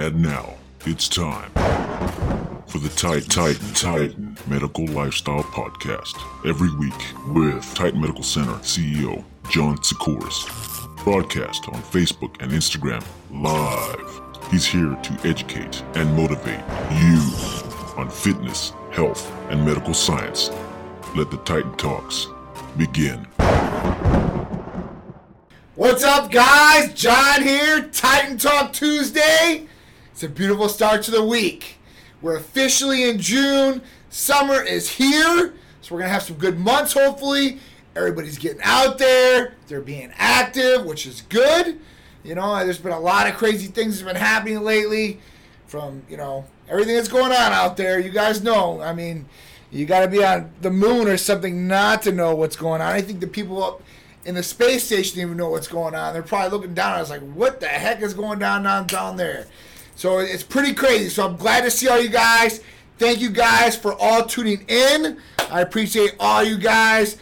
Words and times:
And 0.00 0.22
now, 0.22 0.54
it's 0.86 1.08
time 1.08 1.50
for 2.68 2.78
the 2.78 2.88
Titan 2.90 3.28
Titan 3.28 3.74
Titan 3.74 4.38
Medical 4.46 4.86
Lifestyle 4.86 5.42
Podcast. 5.42 6.14
Every 6.48 6.72
week 6.76 6.94
with 7.34 7.64
Titan 7.74 8.00
Medical 8.00 8.22
Center 8.22 8.52
CEO 8.60 9.24
John 9.50 9.76
Sikoris. 9.78 10.46
Broadcast 11.02 11.66
on 11.70 11.82
Facebook 11.82 12.40
and 12.40 12.52
Instagram 12.52 13.04
live. 13.32 14.52
He's 14.52 14.64
here 14.64 14.94
to 14.94 15.28
educate 15.28 15.82
and 15.96 16.14
motivate 16.14 16.62
you 16.92 17.18
on 17.96 18.08
fitness, 18.08 18.74
health, 18.92 19.28
and 19.50 19.66
medical 19.66 19.94
science. 19.94 20.48
Let 21.16 21.32
the 21.32 21.38
Titan 21.38 21.76
Talks 21.76 22.28
begin. 22.76 23.24
What's 25.74 26.04
up, 26.04 26.30
guys? 26.30 26.94
John 26.94 27.42
here, 27.42 27.88
Titan 27.88 28.38
Talk 28.38 28.72
Tuesday. 28.72 29.66
It's 30.18 30.24
a 30.24 30.28
beautiful 30.28 30.68
start 30.68 31.04
to 31.04 31.12
the 31.12 31.22
week. 31.22 31.76
We're 32.22 32.38
officially 32.38 33.08
in 33.08 33.20
June. 33.20 33.82
Summer 34.10 34.60
is 34.60 34.90
here, 34.90 35.54
so 35.80 35.94
we're 35.94 36.00
going 36.00 36.08
to 36.08 36.12
have 36.12 36.24
some 36.24 36.34
good 36.34 36.58
months, 36.58 36.92
hopefully. 36.92 37.60
Everybody's 37.94 38.36
getting 38.36 38.60
out 38.64 38.98
there, 38.98 39.54
they're 39.68 39.80
being 39.80 40.10
active, 40.16 40.84
which 40.84 41.06
is 41.06 41.20
good. 41.20 41.78
You 42.24 42.34
know, 42.34 42.56
there's 42.64 42.78
been 42.78 42.90
a 42.90 42.98
lot 42.98 43.28
of 43.28 43.36
crazy 43.36 43.68
things 43.68 44.00
that 44.00 44.06
have 44.06 44.14
been 44.14 44.20
happening 44.20 44.60
lately 44.62 45.20
from, 45.68 46.02
you 46.10 46.16
know, 46.16 46.46
everything 46.68 46.96
that's 46.96 47.06
going 47.06 47.30
on 47.30 47.52
out 47.52 47.76
there. 47.76 48.00
You 48.00 48.10
guys 48.10 48.42
know. 48.42 48.80
I 48.80 48.92
mean, 48.92 49.26
you 49.70 49.86
got 49.86 50.00
to 50.00 50.08
be 50.08 50.24
on 50.24 50.50
the 50.62 50.72
moon 50.72 51.06
or 51.06 51.16
something 51.16 51.68
not 51.68 52.02
to 52.02 52.10
know 52.10 52.34
what's 52.34 52.56
going 52.56 52.80
on. 52.80 52.92
I 52.92 53.02
think 53.02 53.20
the 53.20 53.28
people 53.28 53.62
up 53.62 53.82
in 54.24 54.34
the 54.34 54.42
space 54.42 54.82
station 54.82 55.20
even 55.20 55.36
know 55.36 55.50
what's 55.50 55.68
going 55.68 55.94
on. 55.94 56.12
They're 56.12 56.24
probably 56.24 56.50
looking 56.58 56.74
down. 56.74 56.94
I 56.94 57.00
was 57.00 57.08
like, 57.08 57.22
what 57.22 57.60
the 57.60 57.68
heck 57.68 58.02
is 58.02 58.14
going 58.14 58.40
down 58.40 58.64
down 58.64 58.88
down 58.88 59.16
there? 59.16 59.46
So 59.98 60.20
it's 60.20 60.44
pretty 60.44 60.74
crazy. 60.74 61.08
So 61.08 61.26
I'm 61.26 61.34
glad 61.34 61.64
to 61.64 61.72
see 61.72 61.88
all 61.88 62.00
you 62.00 62.08
guys. 62.08 62.62
Thank 62.98 63.20
you 63.20 63.30
guys 63.30 63.76
for 63.76 63.94
all 63.98 64.24
tuning 64.24 64.64
in. 64.68 65.18
I 65.50 65.60
appreciate 65.60 66.14
all 66.20 66.44
you 66.44 66.56
guys. 66.56 67.16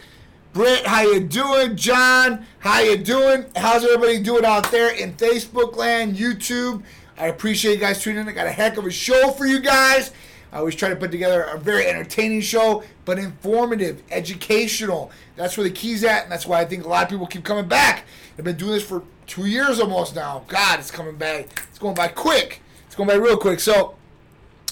Britt, 0.53 0.85
how 0.85 1.01
you 1.01 1.21
doing? 1.21 1.75
John, 1.75 2.45
how 2.59 2.81
you 2.81 2.95
doing? 2.95 3.45
How's 3.55 3.83
everybody 3.83 4.21
doing 4.21 4.45
out 4.45 4.69
there 4.69 4.93
in 4.93 5.13
Facebook 5.13 5.75
land, 5.75 6.17
YouTube? 6.17 6.83
I 7.17 7.29
appreciate 7.29 7.73
you 7.73 7.79
guys 7.79 7.99
tuning 7.99 8.21
in. 8.21 8.29
I 8.29 8.31
got 8.31 8.45
a 8.45 8.51
heck 8.51 8.77
of 8.77 8.85
a 8.85 8.91
show 8.91 9.31
for 9.31 9.47
you 9.47 9.59
guys. 9.59 10.11
I 10.51 10.59
always 10.59 10.75
try 10.75 10.89
to 10.89 10.95
put 10.95 11.09
together 11.09 11.45
a 11.45 11.57
very 11.57 11.87
entertaining 11.87 12.41
show, 12.41 12.83
but 13.05 13.17
informative, 13.17 14.03
educational. 14.11 15.09
That's 15.35 15.57
where 15.57 15.63
the 15.63 15.73
key's 15.73 16.03
at, 16.03 16.23
and 16.23 16.31
that's 16.31 16.45
why 16.45 16.61
I 16.61 16.65
think 16.65 16.85
a 16.85 16.87
lot 16.87 17.01
of 17.05 17.09
people 17.09 17.25
keep 17.25 17.43
coming 17.43 17.67
back. 17.67 18.05
I've 18.37 18.45
been 18.45 18.55
doing 18.55 18.73
this 18.73 18.85
for 18.85 19.01
two 19.25 19.47
years 19.47 19.79
almost 19.79 20.15
now. 20.15 20.43
God, 20.47 20.79
it's 20.79 20.91
coming 20.91 21.15
back. 21.15 21.63
It's 21.69 21.79
going 21.79 21.95
by 21.95 22.09
quick. 22.09 22.61
Going 22.97 23.09
by 23.09 23.13
real 23.13 23.37
quick. 23.37 23.59
So 23.59 23.93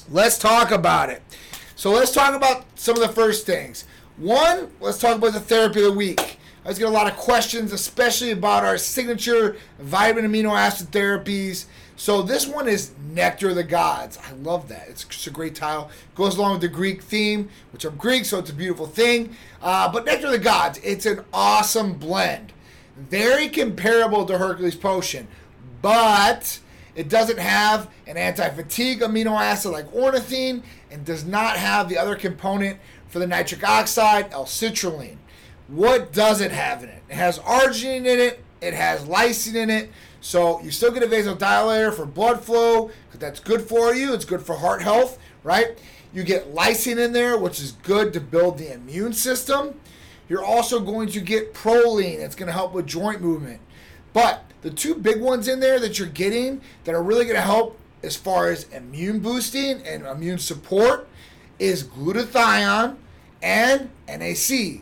let's 0.09 0.39
talk 0.39 0.71
about 0.71 1.11
it. 1.11 1.21
So 1.75 1.91
let's 1.91 2.11
talk 2.11 2.33
about 2.33 2.65
some 2.73 2.95
of 2.95 3.01
the 3.03 3.13
first 3.13 3.45
things. 3.45 3.85
One, 4.17 4.71
let's 4.79 4.97
talk 4.97 5.17
about 5.17 5.33
the 5.33 5.39
therapy 5.39 5.81
of 5.81 5.85
the 5.85 5.91
week. 5.91 6.39
I 6.65 6.69
was 6.69 6.79
getting 6.79 6.91
a 6.91 6.97
lot 6.97 7.05
of 7.05 7.17
questions, 7.17 7.71
especially 7.71 8.31
about 8.31 8.65
our 8.65 8.79
signature 8.79 9.57
vitamin 9.77 10.25
amino 10.25 10.57
acid 10.57 10.89
therapies. 10.89 11.65
So 11.97 12.23
this 12.23 12.47
one 12.47 12.67
is 12.67 12.93
Nectar 13.11 13.49
of 13.49 13.57
the 13.57 13.63
Gods. 13.63 14.17
I 14.27 14.31
love 14.31 14.69
that. 14.69 14.87
It's, 14.89 15.05
it's 15.05 15.27
a 15.27 15.29
great 15.29 15.53
title. 15.53 15.91
Goes 16.15 16.35
along 16.35 16.53
with 16.53 16.61
the 16.61 16.67
Greek 16.67 17.03
theme, 17.03 17.49
which 17.71 17.85
I'm 17.85 17.95
Greek, 17.95 18.25
so 18.25 18.39
it's 18.39 18.49
a 18.49 18.53
beautiful 18.53 18.87
thing. 18.87 19.35
Uh, 19.61 19.91
but 19.91 20.03
Nectar 20.03 20.25
of 20.25 20.31
the 20.31 20.39
Gods, 20.39 20.79
it's 20.83 21.05
an 21.05 21.23
awesome 21.31 21.93
blend. 21.93 22.53
Very 22.97 23.49
comparable 23.49 24.25
to 24.25 24.39
Hercules 24.39 24.73
Potion, 24.73 25.27
but 25.83 26.57
it 26.95 27.09
doesn't 27.09 27.39
have 27.39 27.89
an 28.07 28.17
anti-fatigue 28.17 29.01
amino 29.01 29.39
acid 29.39 29.71
like 29.71 29.91
ornithine 29.91 30.63
and 30.89 31.05
does 31.05 31.25
not 31.25 31.57
have 31.57 31.89
the 31.89 31.97
other 31.97 32.15
component 32.15 32.79
for 33.07 33.19
the 33.19 33.27
nitric 33.27 33.67
oxide, 33.67 34.31
L-citrulline. 34.31 35.17
What 35.67 36.13
does 36.13 36.41
it 36.41 36.51
have 36.51 36.83
in 36.83 36.89
it? 36.89 37.03
It 37.09 37.15
has 37.15 37.39
arginine 37.39 38.05
in 38.05 38.19
it. 38.19 38.43
It 38.61 38.73
has 38.73 39.03
lysine 39.03 39.55
in 39.55 39.69
it. 39.69 39.91
So 40.21 40.61
you 40.61 40.71
still 40.71 40.91
get 40.91 41.03
a 41.03 41.07
vasodilator 41.07 41.93
for 41.93 42.05
blood 42.05 42.43
flow 42.43 42.89
because 43.07 43.19
that's 43.19 43.39
good 43.39 43.61
for 43.61 43.93
you. 43.93 44.13
It's 44.13 44.25
good 44.25 44.41
for 44.41 44.55
heart 44.55 44.81
health, 44.81 45.19
right? 45.43 45.77
You 46.13 46.23
get 46.23 46.55
lysine 46.55 46.97
in 46.97 47.11
there, 47.13 47.37
which 47.37 47.59
is 47.59 47.73
good 47.83 48.13
to 48.13 48.21
build 48.21 48.57
the 48.57 48.73
immune 48.73 49.13
system. 49.13 49.79
You're 50.29 50.43
also 50.43 50.79
going 50.79 51.09
to 51.09 51.19
get 51.19 51.53
proline. 51.53 52.19
It's 52.19 52.35
going 52.35 52.47
to 52.47 52.53
help 52.53 52.73
with 52.73 52.87
joint 52.87 53.21
movement. 53.21 53.59
But 54.13 54.44
the 54.65 54.71
two 54.71 54.95
big 54.95 55.21
ones 55.21 55.47
in 55.47 55.59
there 55.59 55.79
that 55.79 55.99
you're 55.99 56.07
getting 56.07 56.59
that 56.85 56.95
are 56.95 57.03
really 57.03 57.23
going 57.23 57.35
to 57.35 57.41
help 57.41 57.79
as 58.01 58.15
far 58.15 58.49
as 58.49 58.63
immune 58.69 59.19
boosting 59.19 59.79
and 59.85 60.07
immune 60.07 60.39
support 60.39 61.07
is 61.59 61.83
glutathione 61.83 62.95
and 63.43 63.91
NAC 64.07 64.81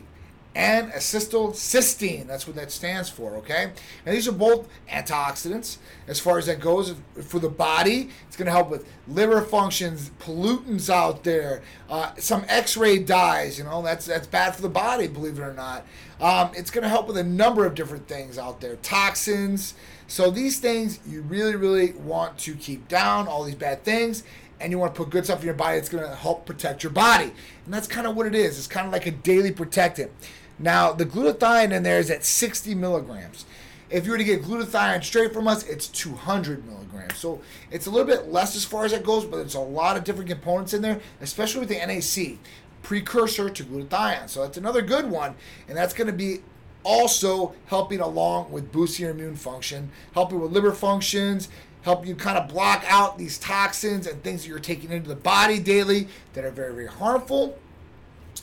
N-acetylcysteine. 0.54 2.26
That's 2.26 2.46
what 2.46 2.54
that 2.56 2.70
stands 2.70 3.08
for, 3.08 3.34
okay? 3.36 3.72
And 4.06 4.14
these 4.14 4.28
are 4.28 4.32
both 4.32 4.68
antioxidants 4.88 5.78
as 6.06 6.20
far 6.20 6.38
as 6.38 6.46
that 6.46 6.60
goes 6.60 6.94
for 7.22 7.40
the 7.40 7.48
body. 7.48 8.10
It's 8.28 8.36
going 8.36 8.46
to 8.46 8.52
help 8.52 8.70
with 8.70 8.86
liver 9.08 9.42
functions, 9.42 10.10
pollutants 10.20 10.88
out 10.88 11.24
there, 11.24 11.62
uh, 11.90 12.14
some 12.18 12.44
X-ray 12.48 13.00
dyes. 13.00 13.58
You 13.58 13.64
know, 13.64 13.82
that's 13.82 14.06
that's 14.06 14.26
bad 14.26 14.54
for 14.54 14.62
the 14.62 14.68
body, 14.68 15.08
believe 15.08 15.38
it 15.38 15.42
or 15.42 15.54
not. 15.54 15.84
Um, 16.20 16.50
it's 16.54 16.70
going 16.70 16.82
to 16.82 16.88
help 16.88 17.08
with 17.08 17.16
a 17.16 17.24
number 17.24 17.66
of 17.66 17.74
different 17.74 18.06
things 18.06 18.38
out 18.38 18.60
there, 18.60 18.76
toxins. 18.76 19.74
So 20.06 20.30
these 20.30 20.60
things 20.60 21.00
you 21.06 21.22
really, 21.22 21.56
really 21.56 21.92
want 21.92 22.38
to 22.38 22.54
keep 22.54 22.86
down. 22.88 23.26
All 23.26 23.42
these 23.42 23.54
bad 23.54 23.84
things 23.84 24.22
and 24.60 24.70
you 24.70 24.78
want 24.78 24.94
to 24.94 24.98
put 25.02 25.10
good 25.10 25.24
stuff 25.24 25.40
in 25.40 25.46
your 25.46 25.54
body 25.54 25.76
that's 25.76 25.88
going 25.88 26.04
to 26.04 26.14
help 26.14 26.46
protect 26.46 26.82
your 26.82 26.92
body. 26.92 27.32
And 27.64 27.74
that's 27.74 27.86
kind 27.86 28.06
of 28.06 28.16
what 28.16 28.26
it 28.26 28.34
is. 28.34 28.56
It's 28.56 28.66
kind 28.66 28.86
of 28.86 28.92
like 28.92 29.06
a 29.06 29.10
daily 29.10 29.50
protectant. 29.50 30.10
Now, 30.58 30.92
the 30.92 31.06
glutathione 31.06 31.72
in 31.72 31.82
there 31.82 31.98
is 31.98 32.10
at 32.10 32.24
60 32.24 32.74
milligrams. 32.74 33.44
If 33.90 34.06
you 34.06 34.12
were 34.12 34.18
to 34.18 34.24
get 34.24 34.42
glutathione 34.42 35.04
straight 35.04 35.32
from 35.32 35.48
us, 35.48 35.64
it's 35.64 35.88
200 35.88 36.64
milligrams. 36.66 37.16
So 37.16 37.40
it's 37.70 37.86
a 37.86 37.90
little 37.90 38.06
bit 38.06 38.28
less 38.28 38.56
as 38.56 38.64
far 38.64 38.84
as 38.84 38.92
that 38.92 39.04
goes, 39.04 39.24
but 39.24 39.36
there's 39.36 39.54
a 39.54 39.60
lot 39.60 39.96
of 39.96 40.04
different 40.04 40.30
components 40.30 40.72
in 40.74 40.82
there, 40.82 41.00
especially 41.20 41.60
with 41.60 41.68
the 41.68 41.76
NAC, 41.76 42.38
precursor 42.82 43.50
to 43.50 43.64
glutathione. 43.64 44.28
So 44.28 44.42
that's 44.42 44.56
another 44.56 44.82
good 44.82 45.10
one, 45.10 45.34
and 45.68 45.76
that's 45.76 45.94
going 45.94 46.06
to 46.06 46.12
be 46.12 46.38
also 46.84 47.54
helping 47.66 48.00
along 48.00 48.52
with 48.52 48.70
boosting 48.70 49.04
your 49.04 49.14
immune 49.14 49.36
function, 49.36 49.90
helping 50.12 50.40
with 50.40 50.52
liver 50.52 50.72
functions, 50.72 51.48
help 51.82 52.06
you 52.06 52.14
kind 52.14 52.38
of 52.38 52.48
block 52.48 52.84
out 52.88 53.18
these 53.18 53.38
toxins 53.38 54.06
and 54.06 54.22
things 54.22 54.42
that 54.42 54.48
you're 54.48 54.58
taking 54.58 54.90
into 54.90 55.08
the 55.08 55.16
body 55.16 55.58
daily 55.58 56.08
that 56.32 56.44
are 56.44 56.50
very, 56.50 56.72
very 56.72 56.86
harmful. 56.86 57.58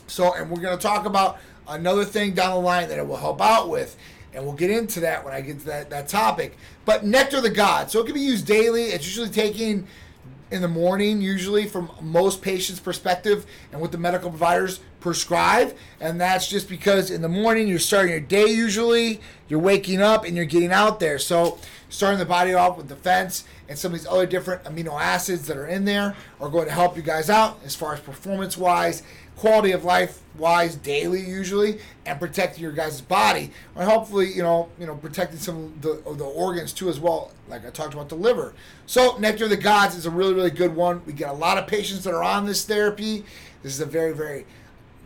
So, 0.06 0.34
and 0.34 0.50
we're 0.50 0.60
going 0.60 0.76
to 0.76 0.82
talk 0.82 1.06
about 1.06 1.38
another 1.68 2.04
thing 2.04 2.34
down 2.34 2.54
the 2.54 2.60
line 2.60 2.88
that 2.88 2.98
it 2.98 3.06
will 3.06 3.16
help 3.16 3.40
out 3.40 3.68
with. 3.68 3.96
And 4.34 4.44
we'll 4.44 4.54
get 4.54 4.70
into 4.70 5.00
that 5.00 5.24
when 5.24 5.34
I 5.34 5.42
get 5.42 5.60
to 5.60 5.66
that, 5.66 5.90
that 5.90 6.08
topic. 6.08 6.56
But 6.84 7.04
nectar 7.04 7.40
the 7.40 7.50
gods. 7.50 7.92
So 7.92 8.00
it 8.00 8.04
can 8.04 8.14
be 8.14 8.20
used 8.20 8.46
daily. 8.46 8.84
It's 8.84 9.04
usually 9.04 9.28
taken 9.28 9.86
in 10.50 10.60
the 10.60 10.68
morning, 10.68 11.20
usually 11.20 11.66
from 11.66 11.90
most 12.00 12.42
patients' 12.42 12.78
perspective, 12.78 13.46
and 13.72 13.80
what 13.80 13.90
the 13.90 13.98
medical 13.98 14.28
providers 14.28 14.80
prescribe. 15.00 15.74
And 15.98 16.20
that's 16.20 16.46
just 16.46 16.68
because 16.68 17.10
in 17.10 17.22
the 17.22 17.28
morning 17.28 17.68
you're 17.68 17.78
starting 17.78 18.10
your 18.10 18.20
day 18.20 18.46
usually, 18.46 19.20
you're 19.48 19.60
waking 19.60 20.00
up 20.00 20.24
and 20.24 20.36
you're 20.36 20.44
getting 20.44 20.72
out 20.72 21.00
there. 21.00 21.18
So 21.18 21.58
starting 21.88 22.18
the 22.18 22.26
body 22.26 22.54
off 22.54 22.76
with 22.76 22.88
defense 22.88 23.44
and 23.68 23.78
some 23.78 23.92
of 23.92 23.98
these 23.98 24.06
other 24.06 24.26
different 24.26 24.64
amino 24.64 25.00
acids 25.00 25.46
that 25.46 25.56
are 25.56 25.66
in 25.66 25.84
there 25.84 26.14
are 26.40 26.48
going 26.48 26.66
to 26.66 26.72
help 26.72 26.96
you 26.96 27.02
guys 27.02 27.30
out 27.30 27.58
as 27.64 27.74
far 27.74 27.94
as 27.94 28.00
performance 28.00 28.56
wise 28.56 29.02
quality 29.42 29.72
of 29.72 29.82
life 29.82 30.20
wise 30.38 30.76
daily 30.76 31.20
usually 31.20 31.80
and 32.06 32.20
protecting 32.20 32.62
your 32.62 32.70
guys' 32.70 33.00
body. 33.00 33.50
And 33.74 33.90
hopefully 33.90 34.32
you 34.32 34.40
know 34.40 34.68
you 34.78 34.86
know 34.86 34.94
protecting 34.94 35.40
some 35.40 35.64
of 35.64 35.82
the, 35.82 36.14
the 36.14 36.24
organs 36.24 36.72
too 36.72 36.88
as 36.88 37.00
well 37.00 37.32
like 37.48 37.66
i 37.66 37.70
talked 37.70 37.92
about 37.92 38.08
the 38.08 38.14
liver. 38.14 38.54
So 38.86 39.16
nectar 39.18 39.44
of 39.44 39.50
the 39.50 39.56
gods 39.56 39.96
is 39.96 40.06
a 40.06 40.10
really 40.10 40.32
really 40.32 40.52
good 40.52 40.76
one. 40.76 41.02
We 41.06 41.12
get 41.12 41.28
a 41.28 41.32
lot 41.32 41.58
of 41.58 41.66
patients 41.66 42.04
that 42.04 42.14
are 42.14 42.22
on 42.22 42.46
this 42.46 42.64
therapy. 42.64 43.24
This 43.64 43.72
is 43.72 43.80
a 43.80 43.86
very 43.86 44.14
very 44.14 44.46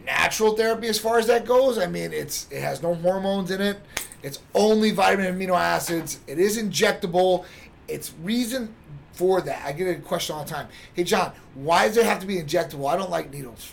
natural 0.04 0.54
therapy 0.54 0.88
as 0.88 0.98
far 0.98 1.18
as 1.18 1.26
that 1.28 1.46
goes. 1.46 1.78
I 1.78 1.86
mean 1.86 2.12
it's 2.12 2.46
it 2.50 2.60
has 2.60 2.82
no 2.82 2.92
hormones 2.92 3.50
in 3.50 3.62
it. 3.62 3.78
It's 4.22 4.40
only 4.54 4.90
vitamin 4.90 5.24
and 5.24 5.40
amino 5.40 5.58
acids. 5.58 6.20
It 6.26 6.38
is 6.38 6.58
injectable. 6.58 7.46
It's 7.88 8.12
reason 8.22 8.74
for 9.12 9.40
that. 9.40 9.64
I 9.64 9.72
get 9.72 9.88
a 9.88 9.98
question 9.98 10.36
all 10.36 10.44
the 10.44 10.50
time. 10.50 10.68
Hey 10.92 11.04
john 11.04 11.32
why 11.54 11.88
does 11.88 11.96
it 11.96 12.04
have 12.04 12.20
to 12.20 12.26
be 12.26 12.36
injectable? 12.36 12.86
I 12.92 12.98
don't 12.98 13.08
like 13.10 13.32
needles 13.32 13.72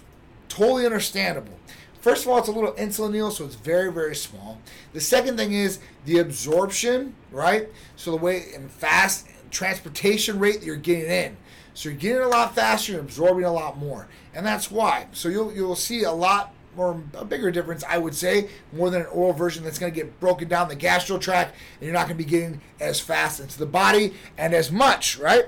Totally 0.53 0.85
understandable. 0.85 1.57
First 1.99 2.25
of 2.25 2.29
all, 2.29 2.37
it's 2.37 2.47
a 2.47 2.51
little 2.51 2.73
insulin 2.73 3.31
so 3.31 3.43
it's 3.43 3.55
very, 3.55 3.91
very 3.91 4.15
small. 4.15 4.59
The 4.91 5.01
second 5.01 5.35
thing 5.35 5.51
is 5.51 5.79
the 6.05 6.19
absorption, 6.19 7.15
right? 7.31 7.69
So 7.95 8.11
the 8.11 8.17
way 8.17 8.53
and 8.53 8.69
fast 8.69 9.25
transportation 9.49 10.37
rate 10.37 10.59
that 10.59 10.65
you're 10.67 10.75
getting 10.75 11.09
in. 11.09 11.37
So 11.73 11.89
you're 11.89 11.97
getting 11.97 12.21
a 12.21 12.27
lot 12.27 12.53
faster, 12.53 12.91
you're 12.91 13.01
absorbing 13.01 13.45
a 13.45 13.51
lot 13.51 13.79
more, 13.79 14.07
and 14.35 14.45
that's 14.45 14.69
why. 14.69 15.07
So 15.11 15.27
you'll 15.27 15.51
you'll 15.51 15.75
see 15.75 16.03
a 16.03 16.11
lot 16.11 16.53
more 16.75 17.01
a 17.15 17.25
bigger 17.25 17.49
difference, 17.49 17.83
I 17.89 17.97
would 17.97 18.13
say, 18.13 18.47
more 18.73 18.91
than 18.91 19.01
an 19.01 19.07
oral 19.07 19.33
version 19.33 19.63
that's 19.63 19.79
going 19.79 19.91
to 19.91 19.99
get 19.99 20.19
broken 20.19 20.47
down 20.47 20.69
the 20.69 20.75
gastro 20.75 21.17
tract, 21.17 21.55
and 21.79 21.87
you're 21.87 21.93
not 21.93 22.05
going 22.05 22.17
to 22.19 22.23
be 22.23 22.29
getting 22.29 22.61
as 22.79 22.99
fast 22.99 23.39
into 23.39 23.57
the 23.57 23.65
body 23.65 24.13
and 24.37 24.53
as 24.53 24.71
much, 24.71 25.17
right? 25.17 25.45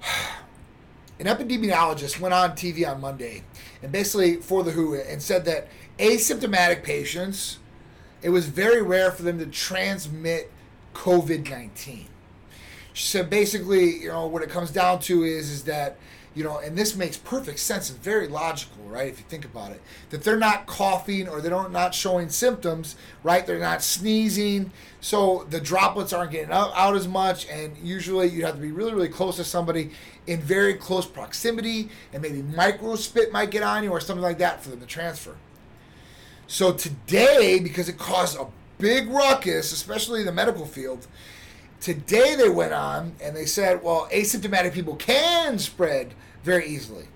an 1.18 1.26
epidemiologist 1.26 2.20
went 2.20 2.34
on 2.34 2.52
TV 2.52 2.88
on 2.88 3.00
Monday 3.00 3.42
and 3.82 3.90
basically 3.90 4.36
for 4.36 4.62
the 4.62 4.72
WHO 4.72 4.94
and 4.94 5.20
said 5.20 5.44
that 5.46 5.68
asymptomatic 5.98 6.82
patients, 6.84 7.58
it 8.22 8.30
was 8.30 8.46
very 8.46 8.82
rare 8.82 9.10
for 9.10 9.22
them 9.22 9.38
to 9.38 9.46
transmit 9.46 10.52
COVID 10.94 11.48
19. 11.50 12.06
She 12.96 13.08
said 13.08 13.28
basically, 13.28 13.98
you 13.98 14.08
know, 14.08 14.26
what 14.26 14.42
it 14.42 14.48
comes 14.48 14.70
down 14.70 15.00
to 15.00 15.22
is 15.22 15.50
is 15.50 15.64
that, 15.64 15.98
you 16.34 16.42
know, 16.42 16.60
and 16.60 16.78
this 16.78 16.96
makes 16.96 17.18
perfect 17.18 17.58
sense 17.58 17.90
and 17.90 17.98
very 18.02 18.26
logical, 18.26 18.84
right? 18.84 19.06
If 19.06 19.18
you 19.18 19.26
think 19.28 19.44
about 19.44 19.72
it, 19.72 19.82
that 20.08 20.24
they're 20.24 20.38
not 20.38 20.64
coughing 20.64 21.28
or 21.28 21.42
they 21.42 21.50
don't 21.50 21.72
not 21.72 21.94
showing 21.94 22.30
symptoms, 22.30 22.96
right? 23.22 23.46
They're 23.46 23.58
not 23.58 23.82
sneezing, 23.82 24.72
so 25.02 25.46
the 25.50 25.60
droplets 25.60 26.14
aren't 26.14 26.30
getting 26.30 26.50
out, 26.50 26.72
out 26.74 26.96
as 26.96 27.06
much. 27.06 27.46
And 27.48 27.76
usually, 27.76 28.28
you 28.28 28.46
have 28.46 28.54
to 28.54 28.62
be 28.62 28.72
really, 28.72 28.94
really 28.94 29.10
close 29.10 29.36
to 29.36 29.44
somebody 29.44 29.90
in 30.26 30.40
very 30.40 30.72
close 30.72 31.04
proximity, 31.04 31.90
and 32.14 32.22
maybe 32.22 32.40
micro 32.40 32.96
spit 32.96 33.30
might 33.30 33.50
get 33.50 33.62
on 33.62 33.84
you 33.84 33.90
or 33.90 34.00
something 34.00 34.22
like 34.22 34.38
that 34.38 34.62
for 34.62 34.70
them 34.70 34.80
to 34.80 34.86
transfer. 34.86 35.36
So 36.46 36.72
today, 36.72 37.60
because 37.60 37.90
it 37.90 37.98
caused 37.98 38.38
a 38.38 38.46
big 38.78 39.10
ruckus, 39.10 39.70
especially 39.70 40.20
in 40.20 40.26
the 40.26 40.32
medical 40.32 40.64
field, 40.64 41.06
today 41.80 42.34
they 42.34 42.48
went 42.48 42.72
on 42.72 43.14
and 43.22 43.36
they 43.36 43.46
said, 43.46 43.82
well, 43.82 44.08
asymptomatic 44.12 44.72
people 44.72 44.96
can 44.96 45.58
spread 45.58 46.14
very 46.42 46.66
easily. 46.66 47.06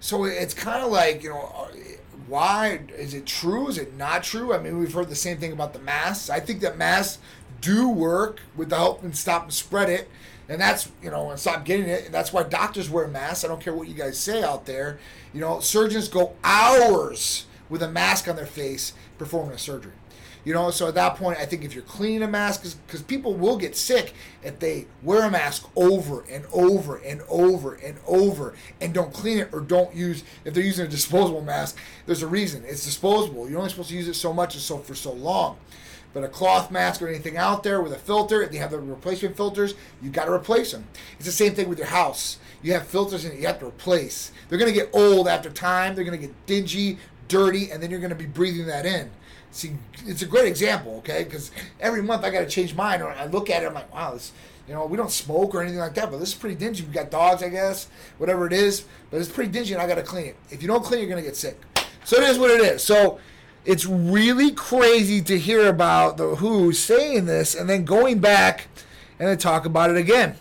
So 0.00 0.24
it's 0.24 0.54
kind 0.54 0.84
of 0.84 0.90
like, 0.90 1.22
you 1.22 1.30
know, 1.30 1.52
uh, 1.56 1.68
why 2.26 2.80
is 2.96 3.14
it 3.14 3.26
true? 3.26 3.68
Is 3.68 3.78
it 3.78 3.94
not 3.94 4.22
true? 4.22 4.52
I 4.52 4.58
mean, 4.58 4.78
we've 4.78 4.92
heard 4.92 5.08
the 5.08 5.14
same 5.14 5.38
thing 5.38 5.52
about 5.52 5.72
the 5.72 5.78
masks. 5.78 6.30
I 6.30 6.40
think 6.40 6.60
that 6.60 6.76
masks 6.76 7.18
do 7.60 7.88
work 7.88 8.40
with 8.56 8.70
the 8.70 8.76
help 8.76 9.02
and 9.02 9.16
stop 9.16 9.44
and 9.44 9.52
spread 9.52 9.88
it. 9.88 10.08
And 10.48 10.60
that's, 10.60 10.90
you 11.02 11.10
know, 11.10 11.30
and 11.30 11.40
stop 11.40 11.64
getting 11.64 11.88
it. 11.88 12.06
And 12.06 12.14
that's 12.14 12.32
why 12.32 12.44
doctors 12.44 12.88
wear 12.88 13.08
masks. 13.08 13.44
I 13.44 13.48
don't 13.48 13.60
care 13.60 13.74
what 13.74 13.88
you 13.88 13.94
guys 13.94 14.18
say 14.18 14.42
out 14.42 14.66
there. 14.66 14.98
You 15.32 15.40
know, 15.40 15.60
surgeons 15.60 16.08
go 16.08 16.34
hours 16.44 17.46
with 17.68 17.82
a 17.82 17.90
mask 17.90 18.28
on 18.28 18.36
their 18.36 18.46
face 18.46 18.92
performing 19.18 19.54
a 19.54 19.58
surgery. 19.58 19.92
You 20.46 20.54
know, 20.54 20.70
so 20.70 20.86
at 20.86 20.94
that 20.94 21.16
point, 21.16 21.40
I 21.40 21.44
think 21.44 21.64
if 21.64 21.74
you're 21.74 21.82
cleaning 21.82 22.22
a 22.22 22.28
mask, 22.28 22.78
because 22.86 23.02
people 23.02 23.34
will 23.34 23.56
get 23.56 23.74
sick 23.74 24.14
if 24.44 24.60
they 24.60 24.86
wear 25.02 25.24
a 25.24 25.30
mask 25.30 25.68
over 25.74 26.24
and 26.30 26.44
over 26.52 26.98
and 26.98 27.20
over 27.28 27.74
and 27.74 27.98
over 28.06 28.54
and 28.80 28.94
don't 28.94 29.12
clean 29.12 29.38
it 29.38 29.48
or 29.52 29.58
don't 29.58 29.92
use, 29.92 30.22
if 30.44 30.54
they're 30.54 30.62
using 30.62 30.86
a 30.86 30.88
disposable 30.88 31.40
mask, 31.40 31.76
there's 32.06 32.22
a 32.22 32.28
reason. 32.28 32.62
It's 32.64 32.84
disposable. 32.84 33.50
You're 33.50 33.58
only 33.58 33.70
supposed 33.70 33.88
to 33.88 33.96
use 33.96 34.06
it 34.06 34.14
so 34.14 34.32
much 34.32 34.54
and 34.54 34.62
so 34.62 34.78
for 34.78 34.94
so 34.94 35.12
long. 35.12 35.58
But 36.14 36.22
a 36.22 36.28
cloth 36.28 36.70
mask 36.70 37.02
or 37.02 37.08
anything 37.08 37.36
out 37.36 37.64
there 37.64 37.82
with 37.82 37.92
a 37.92 37.98
filter, 37.98 38.40
if 38.40 38.52
they 38.52 38.58
have 38.58 38.70
the 38.70 38.78
replacement 38.78 39.36
filters, 39.36 39.74
you 40.00 40.10
got 40.10 40.26
to 40.26 40.32
replace 40.32 40.70
them. 40.70 40.86
It's 41.16 41.26
the 41.26 41.32
same 41.32 41.54
thing 41.56 41.68
with 41.68 41.78
your 41.78 41.88
house. 41.88 42.38
You 42.62 42.72
have 42.74 42.86
filters 42.86 43.24
in 43.24 43.32
it, 43.32 43.40
you 43.40 43.48
have 43.48 43.58
to 43.58 43.66
replace. 43.66 44.30
They're 44.48 44.58
going 44.58 44.72
to 44.72 44.78
get 44.78 44.90
old 44.92 45.26
after 45.26 45.50
time, 45.50 45.96
they're 45.96 46.04
going 46.04 46.20
to 46.20 46.24
get 46.24 46.46
dingy, 46.46 46.98
dirty, 47.26 47.72
and 47.72 47.82
then 47.82 47.90
you're 47.90 47.98
going 47.98 48.10
to 48.10 48.14
be 48.16 48.26
breathing 48.26 48.66
that 48.66 48.86
in. 48.86 49.10
See, 49.56 49.72
it's 50.04 50.22
a 50.22 50.26
great 50.26 50.46
example, 50.46 50.96
okay? 50.98 51.24
Because 51.24 51.50
every 51.80 52.02
month 52.02 52.24
I 52.24 52.30
got 52.30 52.40
to 52.40 52.46
change 52.46 52.74
mine. 52.74 53.00
Or 53.00 53.10
I 53.10 53.26
look 53.26 53.48
at 53.48 53.62
it, 53.62 53.66
I'm 53.66 53.74
like, 53.74 53.92
wow, 53.92 54.12
this, 54.12 54.32
you 54.68 54.74
know, 54.74 54.84
we 54.84 54.96
don't 54.96 55.10
smoke 55.10 55.54
or 55.54 55.62
anything 55.62 55.78
like 55.78 55.94
that, 55.94 56.10
but 56.10 56.18
this 56.18 56.30
is 56.30 56.34
pretty 56.34 56.56
dingy. 56.56 56.82
We 56.84 56.92
got 56.92 57.10
dogs, 57.10 57.42
I 57.42 57.48
guess, 57.48 57.88
whatever 58.18 58.46
it 58.46 58.52
is, 58.52 58.84
but 59.10 59.20
it's 59.20 59.30
pretty 59.30 59.50
dingy, 59.50 59.72
and 59.72 59.80
I 59.80 59.86
got 59.86 59.94
to 59.94 60.02
clean 60.02 60.26
it. 60.26 60.36
If 60.50 60.60
you 60.60 60.68
don't 60.68 60.84
clean, 60.84 61.00
you're 61.00 61.08
gonna 61.08 61.22
get 61.22 61.36
sick. 61.36 61.60
So 62.04 62.16
it 62.16 62.24
is 62.24 62.38
what 62.38 62.50
it 62.50 62.60
is. 62.60 62.84
So 62.84 63.18
it's 63.64 63.86
really 63.86 64.52
crazy 64.52 65.22
to 65.22 65.38
hear 65.38 65.68
about 65.68 66.16
the 66.16 66.36
WHO 66.36 66.72
saying 66.72 67.26
this 67.26 67.54
and 67.54 67.68
then 67.68 67.84
going 67.84 68.18
back 68.18 68.68
and 69.18 69.28
then 69.28 69.38
talk 69.38 69.64
about 69.64 69.90
it 69.90 69.96
again. 69.96 70.36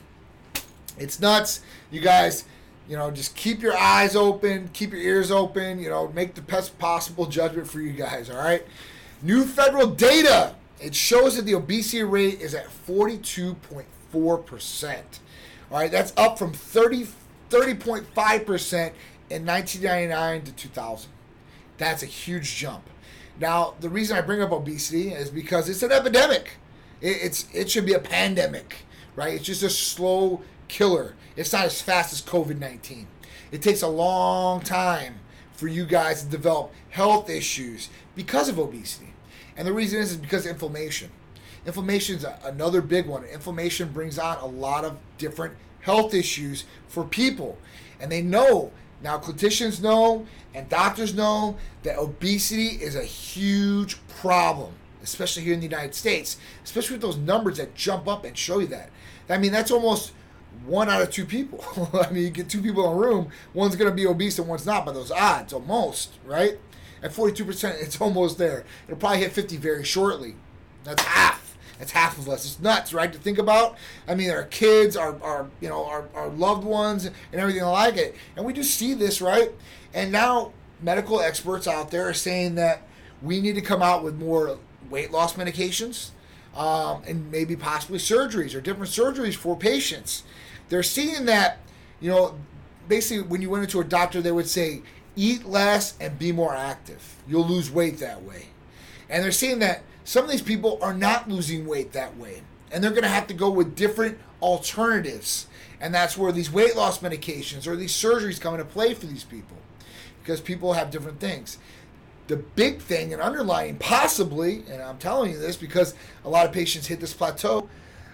It's 0.97 1.19
nuts, 1.19 1.61
you 1.89 2.01
guys. 2.01 2.45
You 2.87 2.97
know, 2.97 3.09
just 3.09 3.35
keep 3.35 3.63
your 3.63 3.75
eyes 3.75 4.15
open, 4.15 4.69
keep 4.73 4.91
your 4.91 5.01
ears 5.01 5.31
open. 5.31 5.79
You 5.79 5.89
know, 5.89 6.09
make 6.09 6.35
the 6.35 6.41
best 6.41 6.77
possible 6.77 7.25
judgment 7.25 7.67
for 7.67 7.81
you 7.81 7.93
guys. 7.93 8.29
All 8.29 8.37
right. 8.37 8.63
New 9.21 9.45
federal 9.45 9.87
data. 9.87 10.55
It 10.79 10.93
shows 10.93 11.37
that 11.37 11.45
the 11.45 11.55
obesity 11.55 12.03
rate 12.03 12.41
is 12.41 12.53
at 12.53 12.67
42.4%. 12.67 15.03
All 15.71 15.79
right, 15.79 15.91
that's 15.91 16.13
up 16.17 16.37
from 16.37 16.53
30, 16.53 17.07
30.5% 17.49 18.91
in 19.29 19.45
1999 19.45 20.41
to 20.43 20.51
2000. 20.51 21.09
That's 21.77 22.03
a 22.03 22.07
huge 22.07 22.55
jump. 22.55 22.89
Now, 23.39 23.73
the 23.79 23.89
reason 23.89 24.17
I 24.17 24.21
bring 24.21 24.41
up 24.41 24.51
obesity 24.51 25.11
is 25.11 25.29
because 25.29 25.67
it's 25.67 25.83
an 25.83 25.91
epidemic. 25.91 26.57
It, 27.01 27.17
it's 27.21 27.47
it 27.53 27.69
should 27.69 27.85
be 27.85 27.93
a 27.93 27.99
pandemic, 27.99 28.77
right? 29.15 29.33
It's 29.33 29.45
just 29.45 29.63
a 29.63 29.69
slow 29.69 30.41
killer. 30.67 31.15
It's 31.35 31.51
not 31.51 31.65
as 31.65 31.81
fast 31.81 32.13
as 32.13 32.21
COVID 32.21 32.59
19. 32.59 33.07
It 33.51 33.61
takes 33.61 33.81
a 33.81 33.87
long 33.87 34.61
time 34.61 35.15
for 35.55 35.67
you 35.67 35.85
guys 35.85 36.23
to 36.23 36.29
develop 36.29 36.73
health 36.89 37.29
issues 37.29 37.89
because 38.15 38.49
of 38.49 38.59
obesity. 38.59 39.13
And 39.57 39.67
the 39.67 39.73
reason 39.73 39.99
is, 39.99 40.11
is 40.11 40.17
because 40.17 40.45
inflammation. 40.45 41.09
Inflammation 41.65 42.17
is 42.17 42.25
another 42.43 42.81
big 42.81 43.07
one. 43.07 43.23
Inflammation 43.25 43.89
brings 43.89 44.19
on 44.19 44.37
a 44.37 44.45
lot 44.45 44.85
of 44.85 44.97
different 45.17 45.55
health 45.81 46.13
issues 46.13 46.65
for 46.87 47.03
people. 47.03 47.57
And 47.99 48.11
they 48.11 48.21
know, 48.21 48.71
now 49.01 49.17
clinicians 49.17 49.81
know 49.81 50.27
and 50.53 50.69
doctors 50.69 51.13
know 51.13 51.57
that 51.83 51.97
obesity 51.97 52.67
is 52.67 52.95
a 52.95 53.03
huge 53.03 53.97
problem, 54.07 54.73
especially 55.03 55.43
here 55.43 55.53
in 55.53 55.59
the 55.59 55.67
United 55.67 55.95
States, 55.95 56.37
especially 56.63 56.95
with 56.95 57.01
those 57.01 57.17
numbers 57.17 57.57
that 57.57 57.75
jump 57.75 58.07
up 58.07 58.25
and 58.25 58.37
show 58.37 58.59
you 58.59 58.67
that. 58.67 58.89
I 59.29 59.37
mean, 59.37 59.51
that's 59.51 59.71
almost 59.71 60.11
one 60.65 60.89
out 60.89 61.01
of 61.01 61.11
two 61.11 61.25
people. 61.25 61.63
I 61.93 62.11
mean, 62.11 62.23
you 62.23 62.29
get 62.29 62.49
two 62.49 62.61
people 62.61 62.85
in 62.85 62.91
a 62.91 62.95
room, 62.95 63.29
one's 63.53 63.75
going 63.75 63.89
to 63.89 63.95
be 63.95 64.07
obese 64.07 64.39
and 64.39 64.47
one's 64.47 64.65
not 64.65 64.85
by 64.85 64.91
those 64.91 65.11
odds, 65.11 65.53
almost, 65.53 66.13
right? 66.25 66.57
At 67.01 67.11
42%, 67.11 67.81
it's 67.81 67.99
almost 68.01 68.37
there. 68.37 68.65
It'll 68.87 68.97
probably 68.97 69.19
hit 69.19 69.31
50 69.31 69.57
very 69.57 69.83
shortly. 69.83 70.35
That's 70.83 71.03
half. 71.03 71.57
That's 71.79 71.91
half 71.91 72.17
of 72.17 72.29
us. 72.29 72.45
It's 72.45 72.59
nuts, 72.59 72.93
right? 72.93 73.11
To 73.11 73.19
think 73.19 73.37
about. 73.37 73.75
I 74.07 74.15
mean, 74.15 74.31
our 74.31 74.43
kids, 74.43 74.95
our, 74.95 75.21
our 75.21 75.49
you 75.59 75.67
know, 75.67 75.85
our, 75.85 76.07
our 76.15 76.29
loved 76.29 76.63
ones, 76.63 77.05
and 77.05 77.13
everything 77.33 77.63
like 77.63 77.97
it. 77.97 78.15
And 78.35 78.45
we 78.45 78.53
just 78.53 78.75
see 78.75 78.93
this, 78.93 79.21
right? 79.21 79.51
And 79.93 80.11
now 80.11 80.53
medical 80.81 81.19
experts 81.19 81.67
out 81.67 81.91
there 81.91 82.07
are 82.07 82.13
saying 82.13 82.55
that 82.55 82.81
we 83.21 83.41
need 83.41 83.55
to 83.55 83.61
come 83.61 83.81
out 83.81 84.03
with 84.03 84.15
more 84.15 84.57
weight 84.89 85.11
loss 85.11 85.33
medications, 85.33 86.11
um, 86.55 87.01
and 87.07 87.29
maybe 87.31 87.55
possibly 87.55 87.99
surgeries 87.99 88.55
or 88.55 88.61
different 88.61 88.91
surgeries 88.91 89.35
for 89.35 89.57
patients. 89.57 90.23
They're 90.69 90.83
seeing 90.83 91.25
that, 91.25 91.59
you 91.99 92.09
know, 92.09 92.37
basically 92.87 93.23
when 93.23 93.41
you 93.41 93.49
went 93.49 93.63
into 93.63 93.79
a 93.79 93.83
doctor, 93.83 94.21
they 94.21 94.31
would 94.31 94.47
say, 94.47 94.81
eat 95.15 95.45
less 95.45 95.95
and 95.99 96.19
be 96.19 96.31
more 96.31 96.55
active. 96.55 97.15
You'll 97.27 97.47
lose 97.47 97.71
weight 97.71 97.99
that 97.99 98.23
way. 98.23 98.47
And 99.09 99.23
they're 99.23 99.31
seeing 99.31 99.59
that 99.59 99.83
some 100.03 100.25
of 100.25 100.31
these 100.31 100.41
people 100.41 100.79
are 100.81 100.93
not 100.93 101.29
losing 101.29 101.65
weight 101.65 101.93
that 101.93 102.17
way. 102.17 102.41
And 102.71 102.83
they're 102.83 102.91
going 102.91 103.03
to 103.03 103.09
have 103.09 103.27
to 103.27 103.33
go 103.33 103.49
with 103.49 103.75
different 103.75 104.17
alternatives. 104.41 105.47
And 105.79 105.93
that's 105.93 106.17
where 106.17 106.31
these 106.31 106.51
weight 106.51 106.75
loss 106.75 106.99
medications 106.99 107.67
or 107.67 107.75
these 107.75 107.93
surgeries 107.93 108.41
come 108.41 108.53
into 108.53 108.65
play 108.65 108.93
for 108.93 109.05
these 109.05 109.23
people 109.23 109.57
because 110.21 110.41
people 110.41 110.73
have 110.73 110.89
different 110.89 111.19
things. 111.19 111.59
The 112.27 112.37
big 112.37 112.81
thing 112.81 113.13
and 113.13 113.21
underlying, 113.21 113.77
possibly, 113.77 114.63
and 114.69 114.81
I'm 114.81 114.97
telling 114.97 115.31
you 115.31 115.37
this 115.37 115.55
because 115.55 115.93
a 116.23 116.29
lot 116.29 116.47
of 116.47 116.51
patients 116.51 116.87
hit 116.87 116.99
this 116.99 117.13
plateau, 117.13 117.69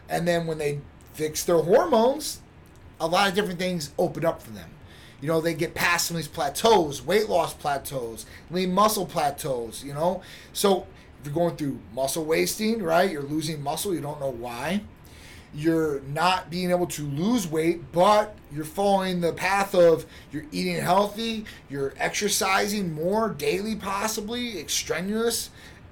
and 0.10 0.28
then 0.28 0.46
when 0.46 0.58
they 0.58 0.80
fix 1.14 1.46
their 1.46 1.60
hormones, 1.60 2.41
a 3.02 3.08
lot 3.08 3.28
of 3.28 3.36
different 3.36 3.60
things 3.60 3.92
open 3.98 4.26
up 4.26 4.42
for 4.42 4.52
them. 4.52 4.70
You 5.20 5.28
know, 5.28 5.42
they 5.42 5.54
get 5.54 5.76
past 5.76 6.08
some 6.08 6.16
of 6.16 6.24
these 6.24 6.28
plateaus, 6.28 7.06
weight 7.06 7.30
loss 7.30 7.54
plateaus, 7.54 8.26
lean 8.50 8.74
muscle 8.74 9.06
plateaus, 9.06 9.84
you 9.84 9.94
know. 9.94 10.22
So 10.54 10.88
if 11.20 11.26
you're 11.26 11.36
going 11.36 11.56
through 11.58 11.80
muscle 11.94 12.26
wasting, 12.26 12.82
right, 12.82 13.12
you're 13.12 13.22
losing 13.22 13.62
muscle, 13.62 13.94
you 13.94 14.02
don't 14.02 14.20
know 14.20 14.32
why 14.32 14.82
you're 15.54 16.00
not 16.02 16.50
being 16.50 16.72
able 16.72 16.88
to 16.88 17.04
lose 17.04 17.48
weight, 17.48 17.92
but 17.92 18.36
you're 18.54 18.64
following 18.64 19.20
the 19.20 19.34
path 19.34 19.76
of 19.76 20.06
you're 20.32 20.46
eating 20.52 20.78
healthy, 20.78 21.46
you're 21.70 21.94
exercising 21.98 22.94
more 22.94 23.30
daily, 23.30 23.76
possibly 23.76 24.60
extraneous 24.60 25.50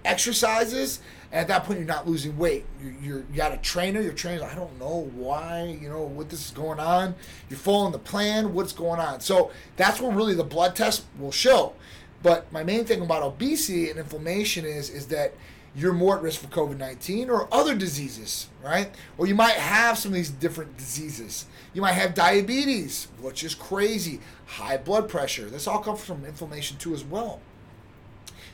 exercises. 0.10 1.00
And 1.32 1.42
at 1.42 1.48
that 1.48 1.64
point, 1.64 1.80
you're 1.80 1.88
not 1.88 2.08
losing 2.08 2.38
weight. 2.38 2.66
You're, 2.82 2.94
you're 3.02 3.20
you 3.32 3.36
got 3.36 3.54
a 3.54 3.58
trainer. 3.58 4.02
Your 4.02 4.14
trainer's 4.14 4.42
like, 4.42 4.52
I 4.52 4.56
don't 4.56 4.80
know 4.80 5.10
why, 5.14 5.78
you 5.80 5.90
know, 5.90 6.02
what 6.02 6.30
this 6.30 6.46
is 6.46 6.52
going 6.52 6.80
on. 6.80 7.16
You're 7.50 7.60
following 7.60 7.92
the 7.92 8.00
plan. 8.00 8.54
What's 8.54 8.74
going 8.74 9.00
on? 9.00 9.20
So 9.20 9.52
that's 9.78 10.02
what 10.02 10.16
really 10.16 10.34
the 10.34 10.44
blood 10.44 10.76
test 10.76 11.06
will 11.20 11.32
show. 11.32 11.74
But 12.22 12.52
my 12.52 12.64
main 12.64 12.86
thing 12.86 13.02
about 13.02 13.24
obesity 13.24 13.90
and 13.90 14.00
inflammation 14.00 14.66
is 14.66 14.90
is 14.90 15.08
that 15.08 15.34
you're 15.76 15.94
more 15.94 16.18
at 16.18 16.24
risk 16.24 16.42
for 16.42 16.48
COVID 16.48 16.78
19 16.78 17.30
or 17.30 17.48
other 17.54 17.76
diseases, 17.76 18.50
right? 18.64 18.94
Or 19.18 19.28
you 19.28 19.36
might 19.36 19.54
have 19.54 19.98
some 19.98 20.12
of 20.12 20.16
these 20.16 20.32
different 20.32 20.78
diseases. 20.78 21.46
You 21.74 21.82
might 21.82 21.94
have 21.94 22.14
diabetes, 22.14 23.08
which 23.22 23.44
is 23.44 23.54
crazy, 23.54 24.20
high 24.48 24.78
blood 24.78 25.08
pressure. 25.08 25.46
This 25.50 25.68
all 25.68 25.80
comes 25.80 26.04
from 26.04 26.26
inflammation 26.26 26.78
too, 26.78 26.94
as 26.94 27.04
well. 27.04 27.40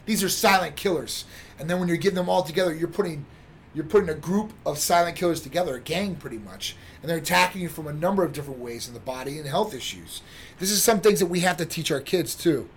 These 0.06 0.24
are 0.24 0.30
silent 0.30 0.76
killers. 0.76 1.26
And 1.60 1.70
then 1.70 1.80
when 1.80 1.88
you're 1.88 1.98
getting 1.98 2.16
them 2.16 2.30
all 2.30 2.44
together, 2.44 2.74
you're 2.74 2.88
putting 2.88 3.26
you're 3.74 3.84
putting 3.84 4.08
a 4.08 4.16
group 4.16 4.54
of 4.66 4.78
silent 4.78 5.18
killers 5.18 5.42
together, 5.42 5.76
a 5.76 5.82
gang 5.82 6.16
pretty 6.16 6.38
much, 6.38 6.78
and 7.02 7.10
they're 7.10 7.18
attacking 7.18 7.62
you 7.62 7.68
from 7.68 7.88
a 7.88 7.94
number 7.94 8.24
of 8.24 8.32
different 8.32 8.62
ways 8.62 8.88
in 8.88 8.94
the 8.94 9.02
body 9.02 9.38
and 9.38 9.46
health 9.46 9.74
issues. 9.74 10.22
This 10.60 10.72
is 10.72 10.82
some 10.82 11.02
things 11.02 11.20
that 11.20 11.26
we 11.26 11.42
have 11.42 11.58
to 11.58 11.66
teach 11.66 11.92
our 11.92 12.00
kids 12.00 12.36
too. 12.36 12.70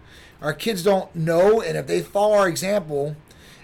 Our 0.43 0.53
kids 0.53 0.83
don't 0.83 1.15
know, 1.15 1.61
and 1.61 1.79
if 1.79 1.87
they 1.87 2.01
follow 2.01 2.37
our 2.37 2.49
example 2.49 3.15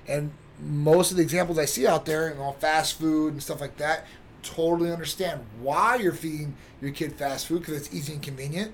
and 0.06 0.30
most 0.60 1.10
of 1.10 1.16
the 1.16 1.24
examples 1.24 1.58
I 1.58 1.64
see 1.64 1.86
out 1.86 2.06
there, 2.06 2.32
you 2.32 2.40
all 2.40 2.52
fast 2.52 2.98
food 2.98 3.32
and 3.32 3.42
stuff 3.42 3.60
like 3.60 3.78
that, 3.78 4.06
totally 4.44 4.92
understand 4.92 5.44
why 5.60 5.96
you're 5.96 6.12
feeding 6.12 6.54
your 6.80 6.92
kid 6.92 7.14
fast 7.14 7.46
food 7.48 7.60
because 7.60 7.76
it's 7.76 7.94
easy 7.94 8.12
and 8.12 8.22
convenient. 8.22 8.72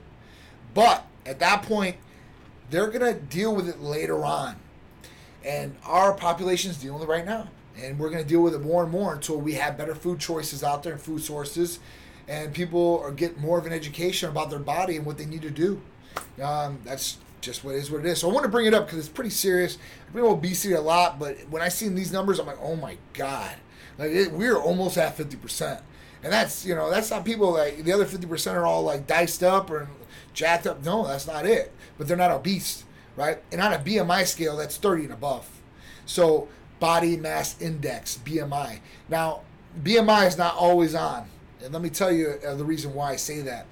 But 0.74 1.06
at 1.24 1.38
that 1.40 1.62
point, 1.62 1.96
they're 2.70 2.88
gonna 2.88 3.14
deal 3.14 3.54
with 3.54 3.68
it 3.68 3.80
later 3.80 4.24
on, 4.24 4.56
and 5.44 5.76
our 5.84 6.12
population 6.12 6.70
is 6.70 6.78
dealing 6.78 7.00
with 7.00 7.08
it 7.08 7.12
right 7.12 7.24
now, 7.24 7.48
and 7.80 7.98
we're 7.98 8.10
gonna 8.10 8.24
deal 8.24 8.42
with 8.42 8.54
it 8.54 8.60
more 8.60 8.82
and 8.82 8.92
more 8.92 9.14
until 9.14 9.38
we 9.38 9.54
have 9.54 9.78
better 9.78 9.94
food 9.94 10.18
choices 10.18 10.62
out 10.62 10.82
there 10.82 10.92
and 10.92 11.00
food 11.00 11.22
sources, 11.22 11.78
and 12.28 12.52
people 12.52 13.00
are 13.04 13.10
get 13.10 13.38
more 13.38 13.58
of 13.58 13.66
an 13.66 13.72
education 13.72 14.28
about 14.28 14.50
their 14.50 14.58
body 14.58 14.96
and 14.96 15.06
what 15.06 15.18
they 15.18 15.26
need 15.26 15.42
to 15.42 15.50
do. 15.50 15.80
Um, 16.42 16.78
that's 16.84 17.18
just 17.40 17.64
what 17.64 17.74
is 17.74 17.90
what 17.90 18.00
it 18.00 18.06
is. 18.06 18.20
So 18.20 18.28
I 18.28 18.32
want 18.32 18.44
to 18.44 18.50
bring 18.50 18.66
it 18.66 18.74
up 18.74 18.86
because 18.86 18.98
it's 18.98 19.08
pretty 19.08 19.30
serious. 19.30 19.78
I 20.08 20.12
bring 20.12 20.24
obesity 20.24 20.74
a 20.74 20.80
lot, 20.80 21.18
but 21.18 21.36
when 21.48 21.62
I 21.62 21.68
see 21.68 21.88
these 21.88 22.12
numbers, 22.12 22.38
I'm 22.38 22.46
like, 22.46 22.60
oh 22.60 22.76
my 22.76 22.96
god, 23.14 23.54
like 23.98 24.10
it, 24.10 24.32
we're 24.32 24.58
almost 24.58 24.96
at 24.98 25.16
fifty 25.16 25.36
percent, 25.36 25.80
and 26.22 26.32
that's 26.32 26.64
you 26.64 26.74
know 26.74 26.90
that's 26.90 27.10
not 27.10 27.24
people 27.24 27.52
like 27.52 27.84
the 27.84 27.92
other 27.92 28.04
fifty 28.04 28.26
percent 28.26 28.56
are 28.56 28.66
all 28.66 28.82
like 28.82 29.06
diced 29.06 29.42
up 29.42 29.70
or 29.70 29.88
jacked 30.32 30.66
up. 30.66 30.84
No, 30.84 31.06
that's 31.06 31.26
not 31.26 31.46
it. 31.46 31.72
But 31.98 32.08
they're 32.08 32.16
not 32.16 32.30
obese, 32.30 32.84
right? 33.16 33.42
And 33.52 33.60
on 33.60 33.72
a 33.72 33.78
BMI 33.78 34.26
scale, 34.26 34.56
that's 34.56 34.76
thirty 34.76 35.04
and 35.04 35.12
above. 35.12 35.48
So 36.06 36.48
body 36.78 37.16
mass 37.16 37.60
index 37.60 38.18
BMI. 38.24 38.80
Now 39.08 39.42
BMI 39.82 40.26
is 40.26 40.38
not 40.38 40.54
always 40.56 40.94
on, 40.94 41.26
and 41.62 41.72
let 41.72 41.82
me 41.82 41.90
tell 41.90 42.12
you 42.12 42.38
uh, 42.46 42.54
the 42.54 42.64
reason 42.64 42.94
why 42.94 43.12
I 43.12 43.16
say 43.16 43.40
that. 43.42 43.66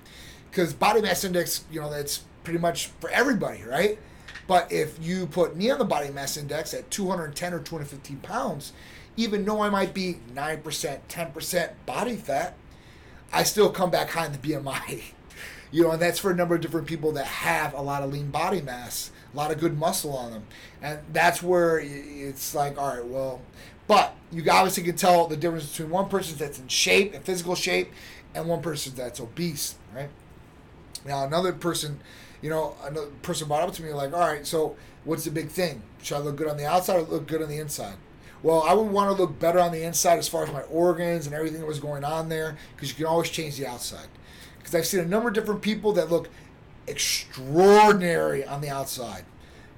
Because 0.50 0.72
body 0.72 1.02
mass 1.02 1.24
index, 1.24 1.64
you 1.70 1.80
know, 1.80 1.90
that's 1.90 2.24
pretty 2.44 2.58
much 2.58 2.86
for 3.00 3.10
everybody, 3.10 3.62
right? 3.62 3.98
But 4.46 4.72
if 4.72 4.96
you 5.00 5.26
put 5.26 5.56
me 5.56 5.70
on 5.70 5.78
the 5.78 5.84
body 5.84 6.10
mass 6.10 6.36
index 6.36 6.72
at 6.72 6.90
210 6.90 7.52
or 7.52 7.58
215 7.58 8.16
pounds, 8.18 8.72
even 9.16 9.44
though 9.44 9.60
I 9.60 9.68
might 9.68 9.92
be 9.92 10.20
9%, 10.32 10.98
10% 11.08 11.70
body 11.84 12.16
fat, 12.16 12.54
I 13.32 13.42
still 13.42 13.68
come 13.68 13.90
back 13.90 14.10
high 14.10 14.26
in 14.26 14.32
the 14.32 14.38
BMI. 14.38 15.02
you 15.70 15.82
know, 15.82 15.90
and 15.90 16.00
that's 16.00 16.18
for 16.18 16.30
a 16.30 16.34
number 16.34 16.54
of 16.54 16.60
different 16.60 16.86
people 16.86 17.12
that 17.12 17.26
have 17.26 17.74
a 17.74 17.80
lot 17.80 18.02
of 18.02 18.12
lean 18.12 18.30
body 18.30 18.60
mass, 18.60 19.10
a 19.32 19.36
lot 19.36 19.50
of 19.50 19.58
good 19.58 19.78
muscle 19.78 20.16
on 20.16 20.30
them. 20.30 20.44
And 20.82 21.00
that's 21.12 21.42
where 21.42 21.78
it's 21.80 22.54
like, 22.54 22.78
all 22.78 22.96
right, 22.96 23.04
well, 23.04 23.42
but 23.86 24.14
you 24.30 24.44
obviously 24.50 24.84
can 24.84 24.96
tell 24.96 25.26
the 25.26 25.36
difference 25.36 25.70
between 25.70 25.90
one 25.90 26.08
person 26.08 26.36
that's 26.38 26.58
in 26.58 26.68
shape, 26.68 27.14
in 27.14 27.22
physical 27.22 27.54
shape, 27.54 27.90
and 28.34 28.46
one 28.46 28.62
person 28.62 28.94
that's 28.94 29.20
obese, 29.20 29.76
right? 29.94 30.10
Now, 31.06 31.24
another 31.24 31.52
person 31.52 32.00
you 32.42 32.50
know, 32.50 32.76
another 32.84 33.08
person 33.22 33.48
brought 33.48 33.68
up 33.68 33.74
to 33.74 33.82
me 33.82 33.92
like, 33.92 34.12
all 34.12 34.20
right, 34.20 34.46
so 34.46 34.76
what's 35.04 35.24
the 35.24 35.30
big 35.30 35.48
thing? 35.48 35.82
Should 36.02 36.16
I 36.16 36.20
look 36.20 36.36
good 36.36 36.48
on 36.48 36.56
the 36.56 36.66
outside 36.66 36.96
or 36.96 37.02
look 37.02 37.26
good 37.26 37.42
on 37.42 37.48
the 37.48 37.58
inside? 37.58 37.96
Well, 38.42 38.62
I 38.62 38.72
would 38.72 38.86
want 38.90 39.14
to 39.14 39.20
look 39.20 39.38
better 39.40 39.58
on 39.58 39.72
the 39.72 39.82
inside 39.82 40.18
as 40.18 40.28
far 40.28 40.44
as 40.44 40.52
my 40.52 40.62
organs 40.62 41.26
and 41.26 41.34
everything 41.34 41.60
that 41.60 41.66
was 41.66 41.80
going 41.80 42.04
on 42.04 42.28
there, 42.28 42.56
because 42.76 42.90
you 42.90 42.94
can 42.94 43.06
always 43.06 43.30
change 43.30 43.56
the 43.56 43.66
outside. 43.66 44.06
Because 44.68 44.80
I've 44.80 44.86
seen 44.86 45.00
a 45.00 45.08
number 45.08 45.28
of 45.28 45.34
different 45.34 45.62
people 45.62 45.92
that 45.94 46.10
look 46.10 46.28
extraordinary 46.86 48.44
on 48.44 48.60
the 48.60 48.68
outside, 48.68 49.24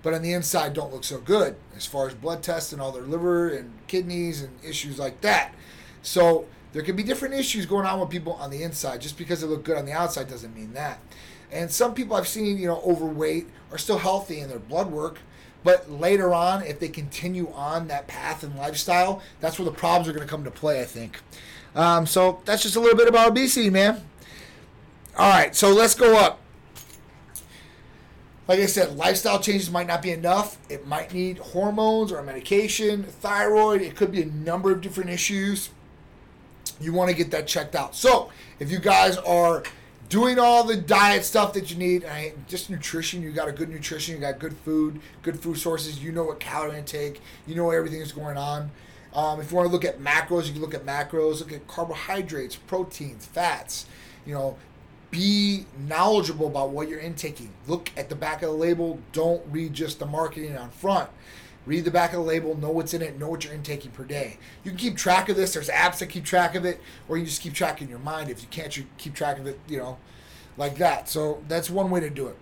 but 0.02 0.14
on 0.14 0.22
the 0.22 0.32
inside 0.32 0.74
don't 0.74 0.92
look 0.92 1.04
so 1.04 1.18
good 1.18 1.54
as 1.76 1.86
far 1.86 2.08
as 2.08 2.14
blood 2.14 2.42
tests 2.42 2.72
and 2.72 2.82
all 2.82 2.90
their 2.90 3.04
liver 3.04 3.50
and 3.50 3.72
kidneys 3.86 4.42
and 4.42 4.50
issues 4.64 4.98
like 4.98 5.20
that. 5.20 5.54
So 6.02 6.46
there 6.72 6.82
can 6.82 6.96
be 6.96 7.04
different 7.04 7.34
issues 7.34 7.66
going 7.66 7.86
on 7.86 8.00
with 8.00 8.10
people 8.10 8.32
on 8.32 8.50
the 8.50 8.64
inside. 8.64 9.00
Just 9.00 9.16
because 9.16 9.40
they 9.40 9.46
look 9.46 9.62
good 9.62 9.78
on 9.78 9.86
the 9.86 9.92
outside 9.92 10.28
doesn't 10.28 10.56
mean 10.56 10.72
that. 10.72 10.98
And 11.52 11.70
some 11.70 11.94
people 11.94 12.16
I've 12.16 12.26
seen, 12.26 12.58
you 12.58 12.66
know, 12.66 12.80
overweight 12.84 13.46
are 13.70 13.78
still 13.78 13.98
healthy 13.98 14.40
in 14.40 14.48
their 14.48 14.58
blood 14.58 14.90
work. 14.90 15.18
But 15.62 15.88
later 15.88 16.34
on, 16.34 16.64
if 16.64 16.80
they 16.80 16.88
continue 16.88 17.52
on 17.52 17.86
that 17.88 18.08
path 18.08 18.42
and 18.42 18.56
lifestyle, 18.56 19.22
that's 19.38 19.56
where 19.56 19.66
the 19.66 19.76
problems 19.76 20.08
are 20.08 20.12
going 20.12 20.26
to 20.26 20.30
come 20.30 20.42
to 20.42 20.50
play, 20.50 20.80
I 20.80 20.84
think. 20.84 21.20
Um, 21.76 22.06
so 22.06 22.40
that's 22.44 22.62
just 22.62 22.74
a 22.74 22.80
little 22.80 22.96
bit 22.96 23.06
about 23.06 23.28
obesity, 23.28 23.70
man. 23.70 24.02
All 25.16 25.30
right, 25.30 25.54
so 25.54 25.70
let's 25.70 25.94
go 25.94 26.16
up. 26.18 26.40
Like 28.48 28.60
I 28.60 28.66
said, 28.66 28.96
lifestyle 28.96 29.38
changes 29.38 29.70
might 29.70 29.86
not 29.86 30.02
be 30.02 30.10
enough. 30.10 30.58
It 30.68 30.86
might 30.86 31.14
need 31.14 31.38
hormones 31.38 32.10
or 32.10 32.22
medication, 32.22 33.04
thyroid. 33.04 33.80
It 33.80 33.94
could 33.94 34.10
be 34.10 34.22
a 34.22 34.26
number 34.26 34.72
of 34.72 34.80
different 34.80 35.10
issues. 35.10 35.70
You 36.80 36.92
want 36.92 37.10
to 37.10 37.16
get 37.16 37.30
that 37.30 37.46
checked 37.46 37.76
out. 37.76 37.94
So 37.94 38.30
if 38.58 38.70
you 38.70 38.78
guys 38.78 39.18
are 39.18 39.62
doing 40.10 40.40
all 40.40 40.64
the 40.64 40.76
diet 40.76 41.24
stuff 41.24 41.54
that 41.54 41.70
you 41.70 41.78
need. 41.78 42.04
Just 42.46 42.68
nutrition. 42.68 43.22
You 43.22 43.30
got 43.30 43.48
a 43.48 43.52
good 43.52 43.70
nutrition. 43.70 44.16
You 44.16 44.20
got 44.20 44.38
good 44.38 44.56
food, 44.58 45.00
good 45.22 45.40
food 45.40 45.56
sources. 45.56 46.02
You 46.04 46.12
know 46.12 46.24
what 46.24 46.40
calorie 46.40 46.76
intake. 46.76 47.22
You 47.46 47.54
know 47.54 47.70
everything 47.70 48.02
is 48.02 48.12
going 48.12 48.36
on. 48.36 48.70
Um, 49.14 49.40
if 49.40 49.50
you 49.50 49.56
want 49.56 49.68
to 49.68 49.72
look 49.72 49.84
at 49.84 50.00
macros, 50.00 50.46
you 50.46 50.52
can 50.52 50.60
look 50.60 50.74
at 50.74 50.84
macros. 50.84 51.40
Look 51.40 51.52
at 51.52 51.66
carbohydrates, 51.66 52.56
proteins, 52.56 53.24
fats. 53.24 53.86
You 54.26 54.34
know, 54.34 54.56
be 55.10 55.66
knowledgeable 55.88 56.46
about 56.46 56.70
what 56.70 56.88
you're 56.88 57.00
intaking. 57.00 57.50
Look 57.66 57.90
at 57.96 58.08
the 58.08 58.14
back 58.14 58.42
of 58.42 58.50
the 58.50 58.56
label. 58.56 58.98
Don't 59.12 59.42
read 59.50 59.74
just 59.74 59.98
the 59.98 60.06
marketing 60.06 60.56
on 60.56 60.70
front. 60.70 61.10
Read 61.66 61.84
the 61.84 61.90
back 61.90 62.12
of 62.12 62.20
the 62.20 62.24
label, 62.24 62.56
know 62.56 62.70
what's 62.70 62.94
in 62.94 63.02
it, 63.02 63.18
know 63.18 63.28
what 63.28 63.44
you're 63.44 63.52
intaking 63.52 63.90
per 63.90 64.02
day. 64.02 64.38
You 64.64 64.70
can 64.70 64.78
keep 64.78 64.96
track 64.96 65.28
of 65.28 65.36
this. 65.36 65.52
There's 65.52 65.68
apps 65.68 65.98
that 65.98 66.06
keep 66.06 66.24
track 66.24 66.54
of 66.54 66.64
it, 66.64 66.80
or 67.06 67.18
you 67.18 67.26
just 67.26 67.42
keep 67.42 67.52
track 67.52 67.82
in 67.82 67.88
your 67.88 67.98
mind. 67.98 68.30
If 68.30 68.40
you 68.40 68.48
can't 68.50 68.74
you 68.76 68.86
keep 68.96 69.14
track 69.14 69.38
of 69.38 69.46
it, 69.46 69.60
you 69.68 69.76
know, 69.76 69.98
like 70.56 70.78
that. 70.78 71.08
So 71.08 71.42
that's 71.48 71.68
one 71.68 71.90
way 71.90 72.00
to 72.00 72.08
do 72.08 72.28
it. 72.28 72.36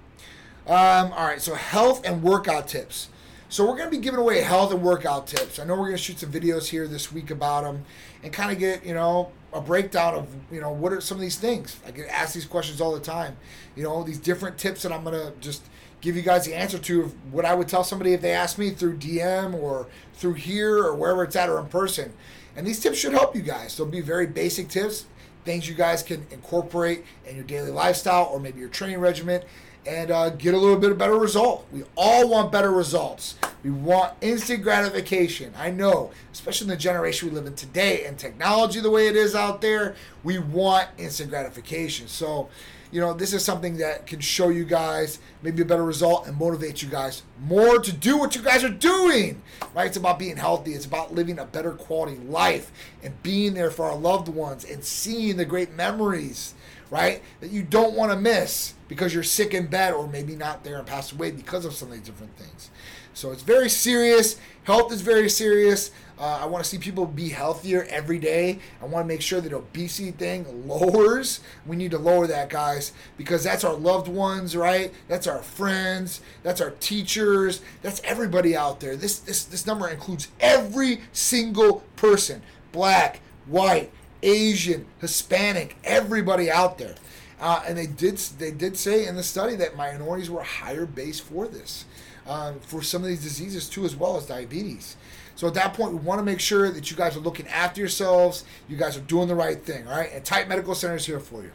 Um, 0.71 1.13
all 1.13 1.27
right, 1.27 1.43
so 1.43 1.55
health 1.55 2.07
and 2.07 2.23
workout 2.23 2.69
tips. 2.69 3.09
So 3.49 3.67
we're 3.67 3.77
going 3.77 3.91
to 3.91 3.97
be 3.97 4.03
giving 4.03 4.21
away 4.21 4.43
health 4.43 4.73
and 4.73 4.83
workout 4.83 5.27
tips. 5.27 5.59
I 5.59 5.65
know 5.65 5.73
we're 5.73 5.87
going 5.87 5.97
to 5.97 6.03
shoot 6.03 6.21
some 6.21 6.31
videos 6.31 6.69
here 6.69 6.87
this 6.87 7.11
week 7.11 7.31
about 7.31 7.65
them 7.65 7.87
and 8.23 8.33
kind 8.33 8.53
of 8.53 8.59
get, 8.59 8.85
you 8.85 8.95
know, 8.95 9.33
a 9.53 9.61
breakdown 9.61 10.15
of, 10.15 10.29
you 10.53 10.61
know, 10.61 10.73
what 10.73 10.93
are 10.93 11.01
some 11.01 11.17
of 11.17 11.23
these 11.23 11.39
things. 11.39 11.79
I 11.87 11.91
get 11.91 12.09
asked 12.09 12.35
these 12.35 12.45
questions 12.45 12.81
all 12.81 12.93
the 12.93 13.01
time. 13.01 13.37
You 13.77 13.83
know, 13.83 14.03
these 14.03 14.19
different 14.19 14.59
tips 14.59 14.83
that 14.83 14.93
I'm 14.93 15.05
to 15.05 15.33
just– 15.41 15.63
give 16.01 16.17
you 16.17 16.23
guys 16.23 16.47
the 16.47 16.55
answer 16.55 16.79
to 16.79 17.03
of 17.03 17.33
what 17.33 17.45
I 17.45 17.55
would 17.55 17.69
tell 17.69 17.85
somebody 17.85 18.13
if 18.13 18.21
they 18.21 18.33
asked 18.33 18.59
me 18.59 18.71
through 18.71 18.99
DM 18.99 19.55
or 19.55 19.87
through 20.15 20.35
here 20.35 20.79
or 20.79 20.95
wherever 20.95 21.25
it's 21.25 21.37
at 21.37 21.49
or 21.49 21.59
in 21.59 21.67
person. 21.67 22.13
And 22.57 22.67
these 22.67 22.81
tips 22.81 22.99
should 22.99 23.13
help 23.13 23.35
you 23.35 23.43
guys. 23.43 23.77
They'll 23.77 23.87
be 23.87 24.01
very 24.01 24.27
basic 24.27 24.69
tips. 24.69 25.07
things 25.45 25.69
you 25.69 25.75
guys 25.75 26.03
can 26.03 26.27
incorporate 26.31 27.05
in 27.27 27.35
your 27.35 27.45
daily 27.45 27.71
lifestyle 27.71 28.25
or 28.25 28.39
maybe 28.39 28.61
your 28.61 28.69
training 28.69 28.99
regimen 29.01 29.43
and 29.87 30.11
uh, 30.11 30.29
get 30.31 30.53
a 30.53 30.59
little 30.59 30.79
bit 30.79 30.91
of 30.91 30.99
better 30.99 31.17
result. 31.17 31.67
We 31.73 31.85
all 31.97 32.29
want 32.29 32.53
better 32.53 32.71
results. 32.71 33.37
We 33.63 33.71
want 33.71 34.15
instant 34.21 34.63
gratification. 34.63 35.53
I 35.59 35.71
know, 35.71 36.13
especially 36.33 36.67
in 36.67 36.71
the 36.71 36.77
generation 36.77 37.29
we 37.29 37.35
live 37.35 37.47
in 37.47 37.55
today 37.55 38.05
and 38.05 38.17
technology 38.19 38.81
the 38.81 38.91
way 38.91 39.09
it 39.09 39.17
is 39.17 39.35
out 39.35 39.61
there, 39.61 39.97
we 40.23 40.39
want 40.39 40.89
instant 40.97 41.31
gratification. 41.31 42.07
So, 42.07 42.49
you 42.93 43.01
know, 43.01 43.13
this 43.13 43.35
is 43.35 43.45
something 43.45 43.79
that 43.79 44.07
can 44.07 44.21
show 44.21 44.49
you 44.49 44.65
guys 44.65 45.19
maybe 45.43 45.63
a 45.63 45.65
better 45.65 45.85
result 45.85 46.27
and 46.27 46.39
motivate 46.39 46.83
you 46.83 46.89
guys 46.89 47.23
more 47.41 47.79
to 47.81 47.93
do 47.93 48.17
what 48.17 48.37
you 48.37 48.43
guys 48.43 48.63
are 48.65 48.69
doing. 48.69 49.43
Right? 49.75 49.89
It's 49.89 49.97
about 49.97 50.19
being 50.19 50.37
healthy. 50.37 50.73
It's 50.73 50.87
about 50.87 51.13
living 51.13 51.39
a 51.39 51.45
better 51.45 51.73
quality 51.73 52.17
life 52.17 52.71
and 53.03 53.21
being 53.23 53.55
there 53.55 53.71
for 53.71 53.87
our 53.87 53.97
loved 53.97 54.29
ones 54.29 54.65
and 54.65 54.85
seeing 54.85 55.37
the 55.37 55.45
great 55.45 55.75
memories, 55.75 56.55
right? 56.91 57.23
That 57.41 57.51
you 57.51 57.63
don't 57.63 57.95
want 57.95 58.13
to 58.13 58.19
miss 58.19 58.75
because 58.87 59.13
you're 59.13 59.23
sick 59.23 59.53
in 59.53 59.67
bed 59.67 59.93
or 59.93 60.07
maybe 60.07 60.35
not 60.35 60.65
there 60.65 60.79
and 60.79 60.87
passed 60.87 61.13
away 61.13 61.33
because 61.33 61.65
of 61.65 61.75
some 61.75 61.89
of 61.89 61.95
these 61.95 62.07
different 62.07 62.37
things. 62.37 62.71
So 63.19 63.33
it's 63.33 63.43
very 63.43 63.69
serious. 63.69 64.37
Health 64.63 64.93
is 64.93 65.01
very 65.01 65.29
serious. 65.29 65.91
Uh, 66.21 66.39
I 66.41 66.47
want 66.47 66.63
to 66.63 66.71
see 66.71 66.79
people 66.79 67.05
be 67.05 67.31
healthier 67.31 67.85
every 67.91 68.21
day. 68.21 68.61
I 68.81 68.85
want 68.85 69.03
to 69.03 69.09
make 69.09 69.23
sure 69.23 69.41
that 69.41 69.53
obesity 69.53 70.13
thing 70.13 70.69
lowers. 70.69 71.41
We 71.67 71.75
need 71.75 71.91
to 71.91 71.99
lower 71.99 72.29
that, 72.29 72.49
guys, 72.49 72.93
because 73.17 73.43
that's 73.43 73.65
our 73.65 73.75
loved 73.75 74.07
ones, 74.07 74.55
right? 74.55 74.95
That's 75.09 75.27
our 75.27 75.43
friends. 75.43 76.21
That's 76.45 76.61
our 76.61 76.71
teachers. 76.79 77.61
That's 77.83 78.01
everybody 78.05 78.55
out 78.55 78.79
there. 78.79 78.95
This 78.95 79.19
this 79.19 79.45
this 79.45 79.67
number 79.67 79.89
includes 79.89 80.29
every 80.39 81.01
single 81.13 81.83
person, 81.97 82.41
black, 82.71 83.19
white, 83.47 83.91
Asian, 84.23 84.87
Hispanic, 85.01 85.77
everybody 85.83 86.53
out 86.53 86.79
there. 86.79 86.95
Uh, 87.41 87.65
and 87.67 87.77
they 87.77 87.87
did 87.87 88.19
they 88.39 88.53
did 88.53 88.77
say 88.77 89.07
in 89.07 89.17
the 89.17 89.25
study 89.25 89.57
that 89.57 89.77
minorities 89.77 90.31
were 90.31 90.43
higher 90.43 90.87
base 90.87 91.19
for 91.19 91.49
this, 91.49 91.85
um, 92.29 92.61
for 92.61 92.83
some 92.83 93.03
of 93.03 93.09
these 93.09 93.23
diseases 93.23 93.69
too, 93.69 93.85
as 93.85 93.97
well 93.97 94.17
as 94.17 94.27
diabetes. 94.27 94.97
So 95.35 95.47
at 95.47 95.55
that 95.55 95.75
point, 95.75 95.93
we 95.93 95.99
want 95.99 96.19
to 96.19 96.25
make 96.25 96.41
sure 96.41 96.71
that 96.71 96.91
you 96.91 96.97
guys 96.97 97.17
are 97.17 97.21
looking 97.21 97.47
after 97.49 97.81
yourselves. 97.81 98.45
You 98.69 98.77
guys 98.77 98.97
are 98.97 99.03
doing 99.03 99.29
the 99.29 99.35
right 99.35 99.63
thing, 99.63 99.87
all 99.87 99.97
right? 99.97 100.11
And 100.13 100.25
Titan 100.25 100.49
Medical 100.49 100.75
Center 100.75 100.97
is 100.97 101.07
here 101.07 101.21
for 101.21 101.43
you. 101.43 101.53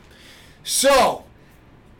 So, 0.63 1.25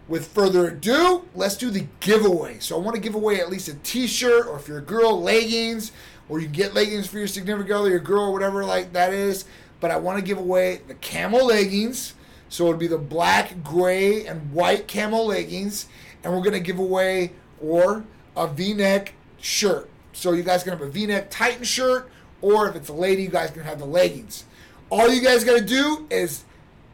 with 0.08 0.28
further 0.28 0.70
ado, 0.70 1.26
let's 1.36 1.58
do 1.58 1.70
the 1.70 1.86
giveaway. 2.00 2.60
So 2.60 2.78
I 2.78 2.80
want 2.80 2.96
to 2.96 3.02
give 3.02 3.16
away 3.16 3.40
at 3.40 3.50
least 3.50 3.68
a 3.68 3.76
T-shirt, 3.76 4.48
or 4.48 4.58
if 4.58 4.68
you're 4.68 4.78
a 4.78 4.82
girl, 4.82 5.22
leggings, 5.22 5.92
or 6.30 6.40
you 6.40 6.46
can 6.46 6.54
get 6.54 6.74
leggings 6.74 7.08
for 7.08 7.18
your 7.18 7.28
significant 7.28 7.72
other, 7.72 7.90
your 7.90 8.00
girl, 8.00 8.32
whatever 8.32 8.64
like 8.64 8.94
that 8.94 9.14
is. 9.14 9.46
But 9.80 9.92
I 9.92 9.98
want 9.98 10.18
to 10.20 10.24
give 10.24 10.38
away 10.38 10.82
the 10.88 10.96
camel 10.96 11.48
leggings. 11.48 12.14
So 12.48 12.68
it'll 12.68 12.78
be 12.78 12.88
the 12.88 12.98
black, 12.98 13.64
gray, 13.64 14.26
and 14.26 14.54
white 14.54 14.88
camel 14.88 15.26
leggings, 15.26 15.88
and 16.24 16.32
we're 16.32 16.44
gonna 16.44 16.60
give 16.60 16.78
away 16.80 17.32
or 17.60 18.06
a 18.36 18.48
V-neck 18.48 19.14
shirt. 19.40 19.90
So 20.14 20.32
you 20.32 20.44
guys 20.44 20.64
can 20.64 20.72
have 20.74 20.82
a 20.82 20.90
V-neck 20.90 21.30
Titan 21.30 21.64
shirt, 21.64 22.10
or 22.42 22.70
if 22.70 22.76
it's 22.76 22.90
a 22.90 22.94
lady, 22.94 23.24
you 23.24 23.30
guys 23.30 23.52
can 23.52 23.64
have 23.64 23.80
the 23.80 23.86
leggings. 23.86 24.46
All 24.90 25.10
you 25.10 25.22
guys 25.22 25.44
gotta 25.44 25.64
do 25.64 26.08
is 26.10 26.44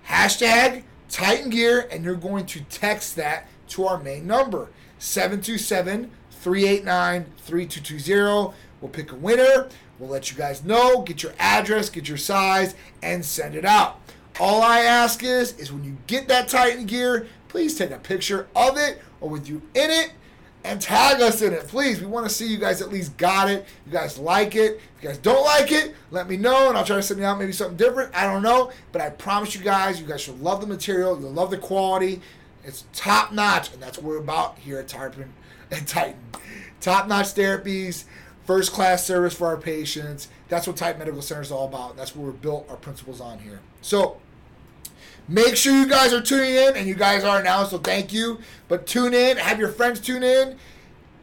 hashtag 0.07 0.83
Titan 1.09 1.49
Gear, 1.49 1.87
and 1.91 2.03
you're 2.03 2.15
going 2.15 2.45
to 2.47 2.61
text 2.61 3.15
that 3.15 3.47
to 3.69 3.85
our 3.85 3.99
main 4.01 4.25
number 4.25 4.69
727 4.99 6.11
389 6.31 7.25
3220. 7.37 8.55
We'll 8.81 8.89
pick 8.89 9.11
a 9.11 9.15
winner. 9.15 9.69
We'll 9.97 10.09
let 10.09 10.31
you 10.31 10.37
guys 10.37 10.63
know, 10.63 11.01
get 11.01 11.23
your 11.23 11.33
address, 11.37 11.89
get 11.89 12.07
your 12.07 12.17
size, 12.17 12.73
and 13.03 13.25
send 13.25 13.55
it 13.55 13.65
out. 13.65 13.99
All 14.39 14.61
I 14.61 14.79
ask 14.79 15.21
is, 15.23 15.57
is 15.57 15.73
when 15.73 15.83
you 15.83 15.97
get 16.07 16.29
that 16.29 16.47
Titan 16.47 16.85
gear, 16.85 17.27
please 17.49 17.77
take 17.77 17.91
a 17.91 17.97
picture 17.97 18.47
of 18.55 18.77
it 18.77 19.01
or 19.19 19.29
with 19.29 19.49
you 19.49 19.61
in 19.73 19.91
it 19.91 20.13
and 20.63 20.81
tag 20.81 21.21
us 21.21 21.41
in 21.41 21.53
it. 21.53 21.67
Please, 21.67 21.99
we 21.99 22.05
want 22.05 22.27
to 22.27 22.33
see 22.33 22.47
you 22.47 22.57
guys 22.57 22.81
at 22.81 22.89
least 22.89 23.15
got 23.17 23.49
it. 23.49 23.65
You 23.85 23.91
guys 23.91 24.17
like 24.17 24.55
it. 24.55 24.79
If 24.97 25.03
you 25.03 25.09
guys 25.09 25.17
don't 25.17 25.43
like 25.45 25.71
it, 25.71 25.95
let 26.11 26.27
me 26.29 26.37
know 26.37 26.69
and 26.69 26.77
I'll 26.77 26.83
try 26.83 26.97
to 26.97 27.03
send 27.03 27.19
you 27.19 27.25
out 27.25 27.39
maybe 27.39 27.53
something 27.53 27.77
different. 27.77 28.13
I 28.15 28.25
don't 28.25 28.43
know. 28.43 28.71
But 28.91 29.01
I 29.01 29.09
promise 29.09 29.55
you 29.55 29.61
guys, 29.61 29.99
you 30.01 30.07
guys 30.07 30.21
should 30.21 30.41
love 30.41 30.61
the 30.61 30.67
material. 30.67 31.19
You'll 31.19 31.31
love 31.31 31.51
the 31.51 31.57
quality. 31.57 32.21
It's 32.63 32.85
top 32.93 33.31
notch, 33.31 33.73
and 33.73 33.81
that's 33.81 33.97
what 33.97 34.05
we're 34.05 34.17
about 34.17 34.57
here 34.59 34.79
at 34.79 34.87
Tarpon 34.87 35.33
At 35.71 35.87
Titan. 35.87 36.19
Top 36.81 37.07
notch 37.07 37.27
therapies, 37.27 38.05
first 38.45 38.71
class 38.71 39.05
service 39.05 39.33
for 39.33 39.47
our 39.47 39.57
patients. 39.57 40.27
That's 40.49 40.65
what 40.67 40.75
Titan 40.77 40.99
Medical 40.99 41.21
Center 41.21 41.41
is 41.41 41.51
all 41.51 41.67
about. 41.67 41.91
And 41.91 41.99
that's 41.99 42.15
what 42.15 42.25
we're 42.25 42.31
built 42.31 42.69
our 42.69 42.75
principles 42.75 43.21
on 43.21 43.39
here. 43.39 43.59
So, 43.81 44.19
Make 45.29 45.55
sure 45.55 45.73
you 45.73 45.87
guys 45.87 46.11
are 46.11 46.21
tuning 46.21 46.55
in, 46.55 46.75
and 46.75 46.87
you 46.87 46.95
guys 46.95 47.23
are 47.23 47.43
now, 47.43 47.63
so 47.63 47.77
thank 47.77 48.11
you. 48.11 48.39
But 48.67 48.87
tune 48.87 49.13
in, 49.13 49.37
have 49.37 49.59
your 49.59 49.69
friends 49.69 49.99
tune 49.99 50.23
in. 50.23 50.57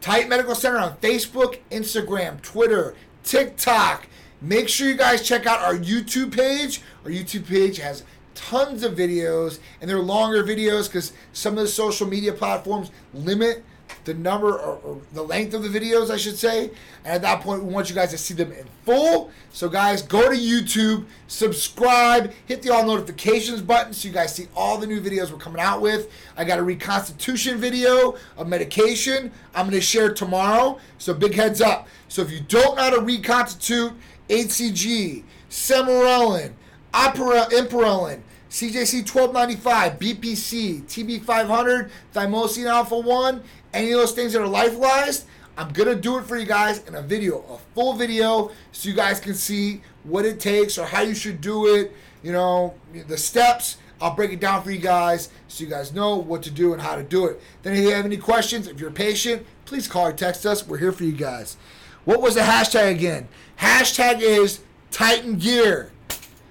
Titan 0.01 0.29
Medical 0.29 0.55
Center 0.55 0.79
on 0.79 0.97
Facebook, 0.99 1.59
Instagram, 1.73 2.41
Twitter, 2.41 2.95
TikTok. 3.25 4.07
Make 4.41 4.69
sure 4.69 4.87
you 4.87 4.95
guys 4.95 5.27
check 5.27 5.45
out 5.45 5.59
our 5.59 5.75
YouTube 5.75 6.37
page. 6.37 6.83
Our 7.05 7.11
YouTube 7.11 7.49
page 7.49 7.79
has 7.79 8.05
tons 8.37 8.85
of 8.85 8.95
videos, 8.95 9.59
and 9.81 9.91
they're 9.91 9.99
longer 9.99 10.45
videos 10.45 10.87
because 10.87 11.13
some 11.33 11.55
of 11.55 11.65
the 11.65 11.69
social 11.69 12.07
media 12.07 12.33
platforms 12.33 12.93
limit 13.13 13.65
the 14.07 14.15
number 14.15 14.53
or, 14.53 14.79
or, 14.79 15.01
the 15.13 15.23
length 15.23 15.53
of 15.53 15.63
the 15.63 15.69
videos, 15.69 16.11
I 16.11 16.17
should 16.17 16.39
say. 16.39 16.71
And 17.05 17.15
at 17.15 17.23
that 17.23 17.41
point, 17.43 17.63
we 17.63 17.73
want 17.73 17.91
you 17.91 17.95
guys 17.95 18.11
to 18.11 18.19
see 18.19 18.35
them 18.35 18.53
in 18.53 18.65
full. 18.85 19.31
So, 19.53 19.69
guys, 19.69 20.01
go 20.01 20.31
to 20.31 20.37
YouTube, 20.37 21.05
subscribe, 21.27 22.33
hit 22.47 22.63
the 22.63 22.73
all 22.73 22.87
notifications 22.87 23.61
button 23.61 23.93
so 23.93 24.09
you 24.09 24.15
guys 24.15 24.35
see 24.35 24.47
all 24.57 24.79
the 24.79 24.87
new 24.87 25.01
videos 25.01 25.31
we're 25.31 25.39
coming 25.39 25.61
out 25.61 25.83
with. 25.83 26.11
I 26.37 26.45
got 26.45 26.59
a 26.59 26.63
reconstitution 26.63 27.59
video 27.59 28.17
of 28.39 28.49
medication 28.49 29.31
I'm 29.55 29.67
going 29.67 29.79
to 29.79 29.81
share 29.81 30.15
tomorrow. 30.15 30.79
So, 30.99 31.13
big 31.13 31.35
heads 31.35 31.61
up. 31.61 31.89
So, 32.09 32.23
if 32.23 32.31
you 32.31 32.41
don't 32.41 32.77
know 32.77 32.83
how 32.85 32.91
to 32.91 33.01
reconstitute 33.01 33.93
HCG, 34.31 35.25
Sermorelin, 35.51 36.53
Ipamorelin, 36.95 38.21
CJC 38.57 39.05
1295, 39.13 39.99
BPC, 39.99 40.83
TB500, 40.85 41.91
Thymosin 42.15 42.67
Alpha 42.67 42.99
1, 42.99 43.43
any 43.73 43.93
of 43.93 44.01
those 44.01 44.13
things 44.13 44.33
that 44.33 44.43
are 44.43 44.49
lyophilized, 44.49 45.25
I'm 45.59 45.73
to 45.73 45.95
do 45.95 46.19
it 46.19 46.25
for 46.25 46.37
you 46.37 46.45
guys 46.45 46.87
in 46.87 46.95
a 46.95 47.03
video, 47.03 47.43
a 47.49 47.59
full 47.75 47.95
video, 47.95 48.51
so 48.73 48.89
you 48.89 48.95
guys 48.95 49.21
can 49.21 49.35
see 49.35 49.81
what 50.05 50.25
it 50.27 50.39
takes 50.39 50.77
or 50.77 50.85
how 50.85 51.01
you 51.01 51.15
should 51.15 51.41
do 51.41 51.75
it, 51.75 51.93
you 52.23 52.33
know, 52.33 52.75
the 53.09 53.17
steps. 53.17 53.79
I'll 54.01 54.15
break 54.15 54.33
it 54.33 54.41
down 54.41 54.63
for 54.63 54.71
you 54.71 54.79
guys 54.79 55.31
so 55.49 55.65
you 55.65 55.71
guys 55.71 55.95
know 55.95 56.17
what 56.17 56.43
to 56.43 56.51
do 56.51 56.75
and 56.75 56.83
how 56.83 56.97
to 56.97 57.03
do 57.03 57.27
it. 57.27 57.41
Then 57.63 57.75
if 57.75 57.83
you 57.83 57.91
have 57.93 58.05
any 58.05 58.19
questions, 58.19 58.69
if 58.69 58.79
you're 58.79 58.91
patient, 58.91 59.47
please 59.65 59.89
call 59.89 60.09
or 60.09 60.13
text 60.13 60.45
us. 60.45 60.67
We're 60.67 60.77
here 60.77 60.93
for 60.93 61.05
you 61.05 61.13
guys. 61.13 61.57
What 62.05 62.21
was 62.21 62.35
the 62.35 62.43
hashtag 62.43 62.91
again? 62.91 63.29
Hashtag 63.59 64.21
is 64.21 64.61
Titan 64.91 65.39
Gear. 65.39 65.91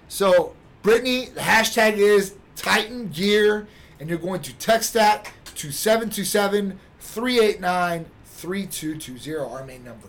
So, 0.08 0.56
Brittany, 0.82 1.26
the 1.26 1.42
hashtag 1.42 1.98
is 1.98 2.36
Titan 2.56 3.10
Gear, 3.10 3.68
and 4.00 4.10
you're 4.10 4.18
going 4.18 4.42
to 4.42 4.54
text 4.56 4.94
that 4.94 5.32
to 5.56 5.72
727 5.72 6.80
389 7.06 8.06
3220, 8.26 9.38
our 9.38 9.66
main 9.66 9.84
number. 9.84 10.08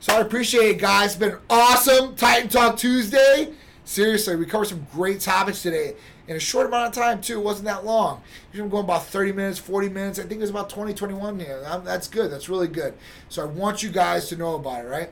So 0.00 0.16
I 0.16 0.20
appreciate 0.20 0.70
it, 0.70 0.78
guys. 0.78 1.10
It's 1.10 1.16
been 1.16 1.36
awesome. 1.48 2.16
Titan 2.16 2.48
Talk 2.48 2.76
Tuesday. 2.76 3.52
Seriously, 3.84 4.36
we 4.36 4.46
covered 4.46 4.66
some 4.66 4.86
great 4.92 5.20
topics 5.20 5.62
today 5.62 5.94
in 6.26 6.36
a 6.36 6.40
short 6.40 6.66
amount 6.66 6.88
of 6.88 7.02
time, 7.02 7.20
too. 7.20 7.38
It 7.38 7.44
wasn't 7.44 7.66
that 7.66 7.84
long. 7.84 8.22
Usually 8.52 8.64
I'm 8.64 8.70
going 8.70 8.84
about 8.84 9.06
30 9.06 9.32
minutes, 9.32 9.58
40 9.58 9.88
minutes. 9.90 10.18
I 10.18 10.22
think 10.22 10.34
it 10.34 10.40
was 10.40 10.50
about 10.50 10.70
20, 10.70 10.94
21 10.94 11.38
here. 11.40 11.60
That's 11.84 12.08
good. 12.08 12.30
That's 12.30 12.48
really 12.48 12.68
good. 12.68 12.94
So 13.28 13.42
I 13.42 13.46
want 13.46 13.82
you 13.82 13.90
guys 13.90 14.28
to 14.28 14.36
know 14.36 14.54
about 14.54 14.84
it, 14.84 14.88
right? 14.88 15.10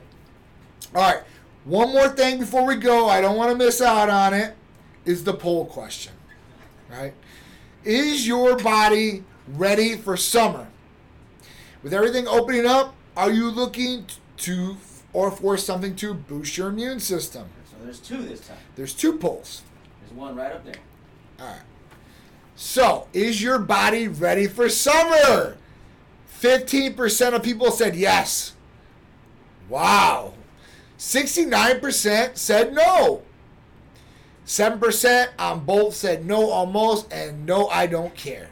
All 0.95 1.01
right. 1.01 1.23
One 1.63 1.89
more 1.89 2.09
thing 2.09 2.39
before 2.39 2.65
we 2.65 2.75
go. 2.75 3.07
I 3.07 3.21
don't 3.21 3.37
want 3.37 3.51
to 3.51 3.57
miss 3.57 3.81
out 3.81 4.09
on 4.09 4.33
it. 4.33 4.55
Is 5.05 5.23
the 5.23 5.33
poll 5.33 5.65
question, 5.65 6.13
right? 6.89 7.13
Is 7.83 8.27
your 8.27 8.57
body 8.57 9.23
ready 9.47 9.95
for 9.95 10.17
summer? 10.17 10.67
With 11.83 11.93
everything 11.93 12.27
opening 12.27 12.65
up, 12.65 12.95
are 13.17 13.31
you 13.31 13.49
looking 13.49 14.05
to 14.37 14.77
or 15.13 15.31
for 15.31 15.57
something 15.57 15.95
to 15.97 16.13
boost 16.13 16.57
your 16.57 16.69
immune 16.69 16.99
system? 16.99 17.49
So 17.69 17.77
there's 17.83 17.99
two 17.99 18.21
this 18.21 18.47
time. 18.47 18.57
There's 18.75 18.93
two 18.93 19.17
polls. 19.17 19.63
There's 20.01 20.13
one 20.13 20.35
right 20.35 20.51
up 20.51 20.63
there. 20.63 20.75
All 21.39 21.47
right. 21.47 21.61
So, 22.55 23.07
is 23.11 23.41
your 23.41 23.57
body 23.57 24.07
ready 24.07 24.45
for 24.45 24.69
summer? 24.69 25.57
15% 26.39 27.33
of 27.33 27.43
people 27.43 27.71
said 27.71 27.95
yes. 27.95 28.53
Wow. 29.67 30.33
69% 30.99 32.37
said 32.37 32.73
no. 32.73 33.23
7% 34.45 35.27
on 35.39 35.65
both 35.65 35.95
said 35.95 36.25
no 36.25 36.51
almost 36.51 37.11
and 37.11 37.45
no 37.45 37.67
I 37.69 37.87
don't 37.87 38.13
care. 38.15 38.50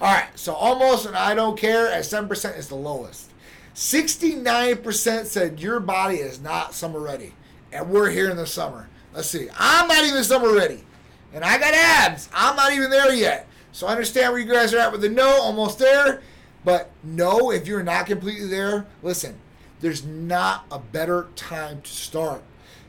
All 0.00 0.12
right, 0.12 0.28
so 0.36 0.54
almost 0.54 1.06
and 1.06 1.16
I 1.16 1.34
don't 1.34 1.58
care 1.58 1.90
at 1.90 2.04
7% 2.04 2.56
is 2.56 2.68
the 2.68 2.76
lowest. 2.76 3.32
69% 3.74 5.26
said 5.26 5.60
your 5.60 5.80
body 5.80 6.16
is 6.16 6.40
not 6.40 6.74
summer 6.74 7.00
ready. 7.00 7.34
And 7.72 7.90
we're 7.90 8.10
here 8.10 8.30
in 8.30 8.36
the 8.36 8.46
summer. 8.46 8.88
Let's 9.12 9.28
see. 9.28 9.48
I'm 9.58 9.88
not 9.88 10.04
even 10.04 10.24
summer 10.24 10.52
ready. 10.52 10.84
And 11.32 11.44
I 11.44 11.58
got 11.58 11.74
abs. 11.74 12.28
I'm 12.32 12.56
not 12.56 12.72
even 12.72 12.90
there 12.90 13.12
yet. 13.12 13.46
So 13.72 13.86
I 13.86 13.92
understand 13.92 14.32
where 14.32 14.40
you 14.40 14.50
guys 14.50 14.72
are 14.72 14.78
at 14.78 14.92
with 14.92 15.02
the 15.02 15.08
no, 15.08 15.28
almost 15.28 15.78
there. 15.78 16.22
But 16.64 16.90
no, 17.02 17.50
if 17.50 17.66
you're 17.66 17.82
not 17.82 18.06
completely 18.06 18.46
there, 18.46 18.86
listen, 19.02 19.38
there's 19.80 20.04
not 20.04 20.64
a 20.70 20.78
better 20.78 21.28
time 21.36 21.82
to 21.82 21.90
start. 21.90 22.42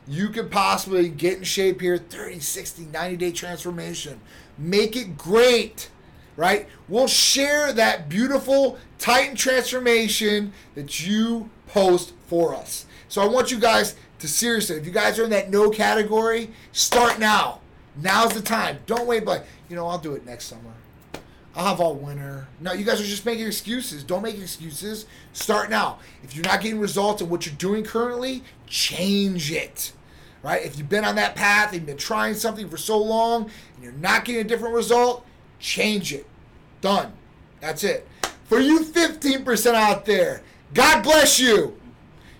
You 0.07 0.29
could 0.29 0.49
possibly 0.49 1.09
get 1.09 1.37
in 1.37 1.43
shape 1.43 1.81
here 1.81 1.97
30, 1.97 2.39
60, 2.39 2.85
90 2.85 3.17
day 3.17 3.31
transformation. 3.31 4.21
Make 4.57 4.95
it 4.95 5.17
great, 5.17 5.91
right? 6.39 6.69
We'll 6.87 7.07
share 7.07 7.73
that 7.73 8.07
beautiful 8.07 8.79
Titan 8.97 9.35
transformation 9.35 10.53
that 10.73 11.05
you 11.05 11.49
post 11.67 12.13
for 12.27 12.55
us. 12.55 12.85
So 13.09 13.21
I 13.21 13.27
want 13.27 13.51
you 13.51 13.59
guys 13.59 13.97
to 14.19 14.27
seriously, 14.29 14.77
if 14.77 14.85
you 14.85 14.93
guys 14.93 15.19
are 15.19 15.25
in 15.25 15.31
that 15.31 15.49
no 15.49 15.69
category, 15.69 16.51
start 16.71 17.19
now. 17.19 17.59
Now's 17.97 18.33
the 18.33 18.41
time. 18.41 18.79
Don't 18.85 19.05
wait, 19.05 19.25
but 19.25 19.45
you 19.67 19.75
know, 19.75 19.85
I'll 19.85 19.97
do 19.97 20.13
it 20.13 20.25
next 20.25 20.45
summer. 20.45 20.71
I'll 21.57 21.65
have 21.65 21.81
all 21.81 21.95
winter. 21.95 22.47
No, 22.61 22.71
you 22.71 22.85
guys 22.85 23.01
are 23.01 23.05
just 23.05 23.25
making 23.25 23.45
excuses. 23.45 24.05
Don't 24.05 24.23
make 24.23 24.37
excuses. 24.37 25.07
Start 25.33 25.69
now. 25.69 25.99
If 26.23 26.35
you're 26.35 26.45
not 26.45 26.61
getting 26.61 26.79
results 26.79 27.21
in 27.21 27.27
what 27.27 27.45
you're 27.45 27.55
doing 27.55 27.83
currently, 27.83 28.43
change 28.65 29.51
it. 29.51 29.91
Right? 30.41 30.65
If 30.65 30.77
you've 30.77 30.87
been 30.87 31.03
on 31.03 31.15
that 31.15 31.35
path, 31.35 31.73
and 31.73 31.81
you've 31.81 31.85
been 31.85 31.97
trying 31.97 32.35
something 32.35 32.69
for 32.69 32.77
so 32.77 32.97
long, 32.97 33.51
and 33.75 33.83
you're 33.83 33.91
not 33.91 34.23
getting 34.23 34.39
a 34.39 34.45
different 34.45 34.73
result, 34.73 35.25
change 35.59 36.13
it. 36.13 36.25
Done. 36.81 37.13
That's 37.59 37.83
it. 37.83 38.07
For 38.45 38.59
you 38.59 38.79
15% 38.79 39.73
out 39.73 40.05
there, 40.05 40.41
God 40.73 41.03
bless 41.03 41.39
you. 41.39 41.79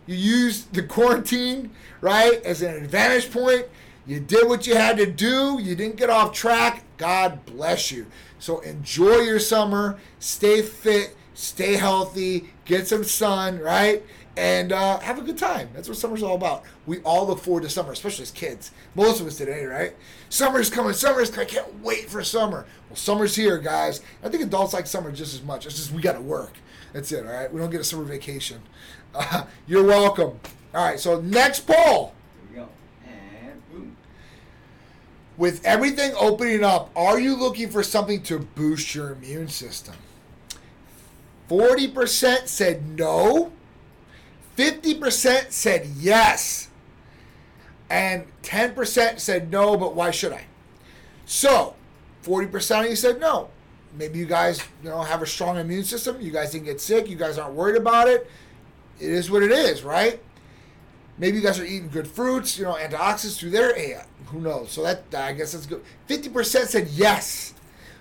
You 0.08 0.16
used 0.16 0.74
the 0.74 0.84
quarantine, 0.84 1.72
right, 2.02 2.42
as 2.44 2.62
an 2.62 2.76
advantage 2.76 3.32
point. 3.32 3.66
You 4.08 4.20
did 4.20 4.48
what 4.48 4.66
you 4.66 4.76
had 4.76 4.98
to 4.98 5.06
do. 5.06 5.60
You 5.62 5.76
didn't 5.76 5.98
get 5.98 6.10
off 6.10 6.34
track. 6.34 6.84
God 6.98 7.46
bless 7.46 7.92
you. 7.92 8.08
So 8.40 8.60
enjoy 8.62 9.20
your 9.20 9.40
summer. 9.40 10.00
Stay 10.20 10.64
fit. 10.64 11.16
Stay 11.36 11.76
healthy. 11.76 12.50
Get 12.66 12.88
some 12.88 13.04
sun, 13.04 13.60
right? 13.60 14.04
And 14.40 14.72
uh, 14.72 15.00
have 15.00 15.20
a 15.20 15.22
good 15.22 15.38
time. 15.38 15.68
That's 15.74 15.90
what 15.90 15.98
summer's 15.98 16.24
all 16.24 16.36
about. 16.36 16.64
We 16.86 17.00
all 17.00 17.28
look 17.28 17.40
forward 17.40 17.64
to 17.64 17.70
summer, 17.70 17.92
especially 17.92 18.24
as 18.24 18.32
kids. 18.32 18.72
Most 18.96 19.20
of 19.20 19.28
us 19.28 19.36
today, 19.36 19.66
right? 19.66 19.98
Summer's 20.30 20.70
coming. 20.70 20.94
Summer's 20.94 21.38
I 21.38 21.44
can't 21.44 21.84
wait 21.84 22.10
for 22.10 22.24
summer. 22.24 22.66
Well, 22.88 22.96
summer's 22.96 23.36
here, 23.36 23.58
guys. 23.58 24.00
I 24.24 24.30
think 24.30 24.42
adults 24.42 24.74
like 24.74 24.88
summer 24.88 25.12
just 25.12 25.34
as 25.34 25.44
much. 25.44 25.66
It's 25.66 25.76
just 25.76 25.92
we 25.92 26.02
got 26.02 26.14
to 26.14 26.22
work. 26.22 26.54
That's 26.94 27.12
it, 27.12 27.26
all 27.28 27.34
right? 27.34 27.52
We 27.52 27.60
don't 27.60 27.70
get 27.70 27.82
a 27.82 27.84
summer 27.84 28.06
vacation. 28.06 28.62
Uh, 29.14 29.44
you're 29.68 29.84
welcome. 29.84 30.40
All 30.74 30.86
right, 30.88 30.98
so 30.98 31.20
next 31.20 31.68
poll. 31.68 32.14
Here 32.34 32.50
we 32.50 32.56
go. 32.56 32.70
And 33.06 33.70
boom. 33.74 33.98
With 35.36 35.66
everything 35.66 36.14
opening 36.18 36.64
up, 36.64 36.92
are 36.96 37.20
you 37.20 37.36
looking 37.36 37.70
for 37.70 37.84
something 37.84 38.24
to 38.24 38.40
boost 38.40 38.96
your 38.96 39.12
immune 39.12 39.50
system? 39.50 39.96
40% 41.50 42.48
said 42.48 42.98
no, 42.98 43.52
50% 44.60 45.52
said 45.54 45.86
yes, 45.98 46.68
and 47.90 48.26
10% 48.44 49.18
said 49.18 49.50
no, 49.50 49.78
but 49.78 49.96
why 49.96 50.12
should 50.12 50.34
I? 50.34 50.48
So, 51.26 51.76
40% 52.24 52.82
of 52.84 52.90
you 52.90 52.98
said 52.98 53.22
no. 53.22 53.52
Maybe 53.98 54.20
you 54.20 54.26
guys, 54.26 54.62
you 54.84 54.90
know, 54.90 55.02
have 55.02 55.22
a 55.22 55.26
strong 55.26 55.56
immune 55.56 55.86
system. 55.86 56.20
You 56.20 56.32
guys 56.32 56.52
didn't 56.52 56.66
get 56.66 56.82
sick. 56.82 57.10
You 57.10 57.16
guys 57.16 57.38
aren't 57.38 57.56
worried 57.56 57.78
about 57.78 58.10
it. 58.10 58.30
It 59.00 59.10
is 59.10 59.32
what 59.32 59.44
it 59.44 59.52
is, 59.52 59.84
right? 59.84 60.22
Maybe 61.18 61.38
you 61.38 61.44
guys 61.44 61.58
are 61.58 61.66
eating 61.66 61.88
good 61.88 62.08
fruits, 62.08 62.58
you 62.58 62.66
know, 62.66 62.74
antioxidants 62.74 63.40
through 63.40 63.52
there. 63.52 63.74
Hey, 63.74 64.02
who 64.26 64.42
knows? 64.42 64.72
So 64.72 64.84
that 64.84 65.04
I 65.16 65.32
guess 65.32 65.54
that's 65.54 65.66
good. 65.68 65.84
Fifty 66.06 66.30
percent 66.30 66.68
said 66.68 66.90
yes. 66.90 67.54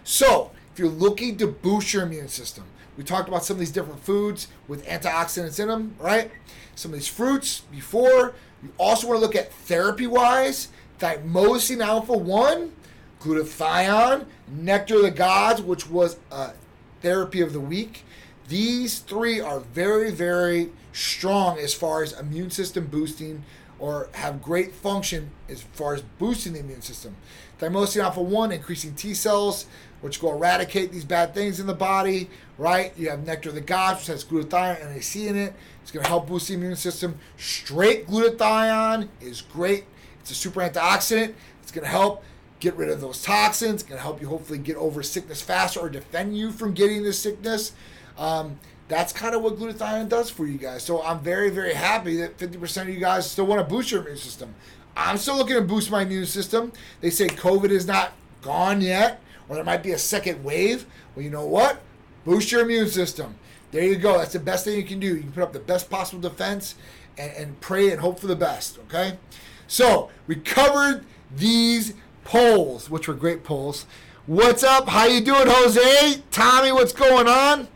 So 0.02 0.50
if 0.72 0.78
you're 0.80 0.88
looking 0.88 1.36
to 1.36 1.46
boost 1.46 1.94
your 1.94 2.02
immune 2.02 2.28
system, 2.28 2.64
we 2.98 3.04
talked 3.04 3.28
about 3.28 3.44
some 3.44 3.54
of 3.54 3.60
these 3.60 3.70
different 3.70 4.00
foods 4.00 4.48
with 4.66 4.84
antioxidants 4.86 5.60
in 5.60 5.68
them, 5.68 5.94
right? 6.00 6.32
Some 6.74 6.92
of 6.92 6.98
these 6.98 7.06
fruits 7.06 7.60
before. 7.70 8.34
You 8.60 8.72
also 8.76 9.06
want 9.06 9.18
to 9.18 9.24
look 9.24 9.36
at 9.36 9.52
therapy-wise, 9.52 10.68
thymosin 10.98 11.80
alpha 11.80 12.18
one, 12.18 12.72
glutathione, 13.20 14.26
nectar 14.48 14.96
of 14.96 15.02
the 15.02 15.12
gods, 15.12 15.62
which 15.62 15.88
was 15.88 16.18
a 16.32 16.54
therapy 17.00 17.40
of 17.40 17.52
the 17.52 17.60
week. 17.60 18.04
These 18.48 18.98
three 18.98 19.40
are 19.40 19.60
very, 19.60 20.10
very 20.10 20.70
strong 20.92 21.56
as 21.58 21.72
far 21.72 22.02
as 22.02 22.18
immune 22.18 22.50
system 22.50 22.86
boosting 22.86 23.44
or 23.78 24.08
have 24.14 24.42
great 24.42 24.74
function 24.74 25.30
as 25.48 25.62
far 25.62 25.94
as 25.94 26.02
boosting 26.02 26.54
the 26.54 26.58
immune 26.58 26.82
system. 26.82 27.14
Thymosin 27.60 28.02
alpha 28.02 28.20
1, 28.20 28.50
increasing 28.50 28.94
T 28.94 29.14
cells, 29.14 29.66
which 30.00 30.20
go 30.20 30.32
eradicate 30.32 30.92
these 30.92 31.04
bad 31.04 31.34
things 31.34 31.60
in 31.60 31.66
the 31.66 31.74
body, 31.74 32.30
right? 32.56 32.92
You 32.96 33.10
have 33.10 33.26
nectar 33.26 33.48
of 33.48 33.54
the 33.54 33.60
gods, 33.60 34.00
which 34.00 34.06
has 34.08 34.24
glutathione 34.24 34.80
and 34.80 34.94
NAC 34.94 35.16
in 35.16 35.36
it. 35.36 35.54
It's 35.82 35.90
going 35.90 36.04
to 36.04 36.08
help 36.08 36.28
boost 36.28 36.48
the 36.48 36.54
immune 36.54 36.76
system. 36.76 37.18
Straight 37.36 38.06
glutathione 38.06 39.08
is 39.20 39.40
great. 39.40 39.84
It's 40.20 40.30
a 40.30 40.34
super 40.34 40.60
antioxidant. 40.60 41.34
It's 41.62 41.72
going 41.72 41.84
to 41.84 41.90
help 41.90 42.22
get 42.60 42.76
rid 42.76 42.90
of 42.90 43.00
those 43.00 43.22
toxins. 43.22 43.74
It's 43.74 43.82
going 43.82 43.98
to 43.98 44.02
help 44.02 44.20
you 44.20 44.28
hopefully 44.28 44.58
get 44.58 44.76
over 44.76 45.02
sickness 45.02 45.40
faster 45.40 45.80
or 45.80 45.88
defend 45.88 46.36
you 46.36 46.50
from 46.52 46.74
getting 46.74 47.02
this 47.02 47.18
sickness. 47.18 47.72
Um, 48.16 48.58
that's 48.88 49.12
kind 49.12 49.34
of 49.34 49.42
what 49.42 49.56
glutathione 49.56 50.08
does 50.08 50.30
for 50.30 50.46
you 50.46 50.58
guys. 50.58 50.82
So 50.82 51.02
I'm 51.02 51.20
very, 51.20 51.50
very 51.50 51.74
happy 51.74 52.16
that 52.16 52.38
50% 52.38 52.82
of 52.82 52.88
you 52.88 53.00
guys 53.00 53.30
still 53.30 53.46
want 53.46 53.60
to 53.60 53.74
boost 53.74 53.90
your 53.90 54.00
immune 54.00 54.16
system. 54.16 54.54
I'm 54.96 55.18
still 55.18 55.36
looking 55.36 55.54
to 55.54 55.62
boost 55.62 55.90
my 55.90 56.02
immune 56.02 56.26
system. 56.26 56.72
They 57.00 57.10
say 57.10 57.28
COVID 57.28 57.70
is 57.70 57.86
not 57.86 58.12
gone 58.42 58.80
yet, 58.80 59.22
or 59.48 59.56
there 59.56 59.64
might 59.64 59.82
be 59.82 59.92
a 59.92 59.98
second 59.98 60.44
wave. 60.44 60.86
Well, 61.14 61.24
you 61.24 61.30
know 61.30 61.46
what? 61.46 61.80
Boost 62.24 62.52
your 62.52 62.62
immune 62.62 62.88
system. 62.88 63.36
There 63.70 63.84
you 63.84 63.96
go. 63.96 64.18
That's 64.18 64.32
the 64.32 64.40
best 64.40 64.64
thing 64.64 64.76
you 64.76 64.84
can 64.84 65.00
do. 65.00 65.08
You 65.08 65.20
can 65.20 65.32
put 65.32 65.42
up 65.42 65.52
the 65.52 65.58
best 65.58 65.90
possible 65.90 66.20
defense 66.20 66.74
and, 67.16 67.32
and 67.32 67.60
pray 67.60 67.90
and 67.90 68.00
hope 68.00 68.18
for 68.18 68.26
the 68.26 68.36
best. 68.36 68.78
Okay? 68.88 69.18
So 69.66 70.10
we 70.26 70.36
covered 70.36 71.04
these 71.34 71.94
polls, 72.24 72.88
which 72.88 73.08
were 73.08 73.14
great 73.14 73.44
polls. 73.44 73.86
What's 74.26 74.62
up? 74.62 74.88
How 74.88 75.06
you 75.06 75.20
doing, 75.20 75.46
Jose? 75.46 76.22
Tommy, 76.30 76.72
what's 76.72 76.92
going 76.92 77.28
on? 77.28 77.68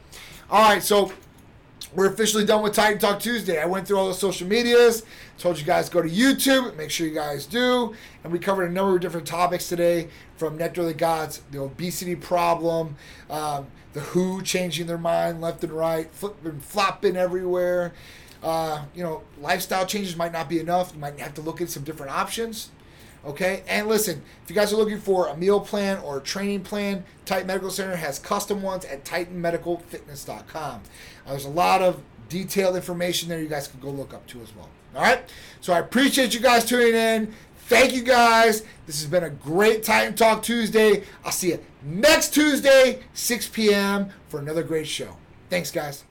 All 0.50 0.68
right, 0.68 0.82
so 0.82 1.12
we're 1.94 2.06
officially 2.06 2.44
done 2.44 2.62
with 2.62 2.74
Titan 2.74 2.98
Talk 2.98 3.20
Tuesday. 3.20 3.60
I 3.60 3.66
went 3.66 3.86
through 3.86 3.98
all 3.98 4.08
the 4.08 4.14
social 4.14 4.48
medias, 4.48 5.04
told 5.38 5.58
you 5.58 5.64
guys 5.64 5.88
go 5.88 6.00
to 6.00 6.08
YouTube, 6.08 6.76
make 6.76 6.90
sure 6.90 7.06
you 7.06 7.14
guys 7.14 7.44
do, 7.44 7.94
and 8.24 8.32
we 8.32 8.38
covered 8.38 8.70
a 8.70 8.72
number 8.72 8.94
of 8.94 9.00
different 9.00 9.26
topics 9.26 9.68
today, 9.68 10.08
from 10.36 10.56
Nectar 10.56 10.80
of 10.82 10.86
the 10.86 10.94
Gods, 10.94 11.42
the 11.50 11.60
obesity 11.60 12.16
problem, 12.16 12.96
um, 13.28 13.66
the 13.92 14.00
WHO 14.00 14.42
changing 14.42 14.86
their 14.86 14.98
mind 14.98 15.40
left 15.40 15.62
and 15.64 15.72
right, 15.72 16.12
flipping, 16.12 16.60
flopping 16.60 17.16
everywhere. 17.16 17.92
Uh, 18.42 18.84
you 18.94 19.02
know, 19.02 19.22
lifestyle 19.40 19.86
changes 19.86 20.16
might 20.16 20.32
not 20.32 20.48
be 20.48 20.58
enough. 20.58 20.92
You 20.94 21.00
might 21.00 21.18
have 21.20 21.34
to 21.34 21.42
look 21.42 21.60
at 21.60 21.70
some 21.70 21.84
different 21.84 22.12
options. 22.12 22.70
Okay, 23.24 23.62
and 23.68 23.86
listen, 23.86 24.22
if 24.42 24.50
you 24.50 24.56
guys 24.56 24.72
are 24.72 24.76
looking 24.76 24.98
for 24.98 25.28
a 25.28 25.36
meal 25.36 25.60
plan 25.60 25.98
or 25.98 26.18
a 26.18 26.20
training 26.20 26.62
plan, 26.62 27.04
Titan 27.24 27.46
Medical 27.46 27.70
Center 27.70 27.94
has 27.94 28.18
custom 28.18 28.62
ones 28.62 28.84
at 28.84 29.04
TitanMedicalFitness.com. 29.04 30.80
Uh, 31.26 31.30
there's 31.30 31.44
a 31.44 31.50
lot 31.50 31.82
of 31.82 32.02
detailed 32.28 32.74
information 32.74 33.28
there 33.28 33.40
you 33.40 33.48
guys 33.48 33.68
can 33.68 33.78
go 33.78 33.90
look 33.90 34.12
up 34.12 34.26
to 34.26 34.40
as 34.40 34.54
well. 34.56 34.68
All 34.96 35.02
right, 35.02 35.22
so 35.60 35.72
I 35.72 35.78
appreciate 35.78 36.34
you 36.34 36.40
guys 36.40 36.64
tuning 36.64 36.94
in. 36.94 37.32
Thank 37.66 37.94
you 37.94 38.02
guys. 38.02 38.62
This 38.86 39.00
has 39.00 39.08
been 39.08 39.24
a 39.24 39.30
great 39.30 39.84
Titan 39.84 40.14
Talk 40.14 40.42
Tuesday. 40.42 41.04
I'll 41.24 41.32
see 41.32 41.50
you 41.50 41.64
next 41.82 42.34
Tuesday, 42.34 43.04
6 43.14 43.48
p.m., 43.48 44.10
for 44.28 44.40
another 44.40 44.62
great 44.62 44.88
show. 44.88 45.16
Thanks, 45.48 45.70
guys. 45.70 46.04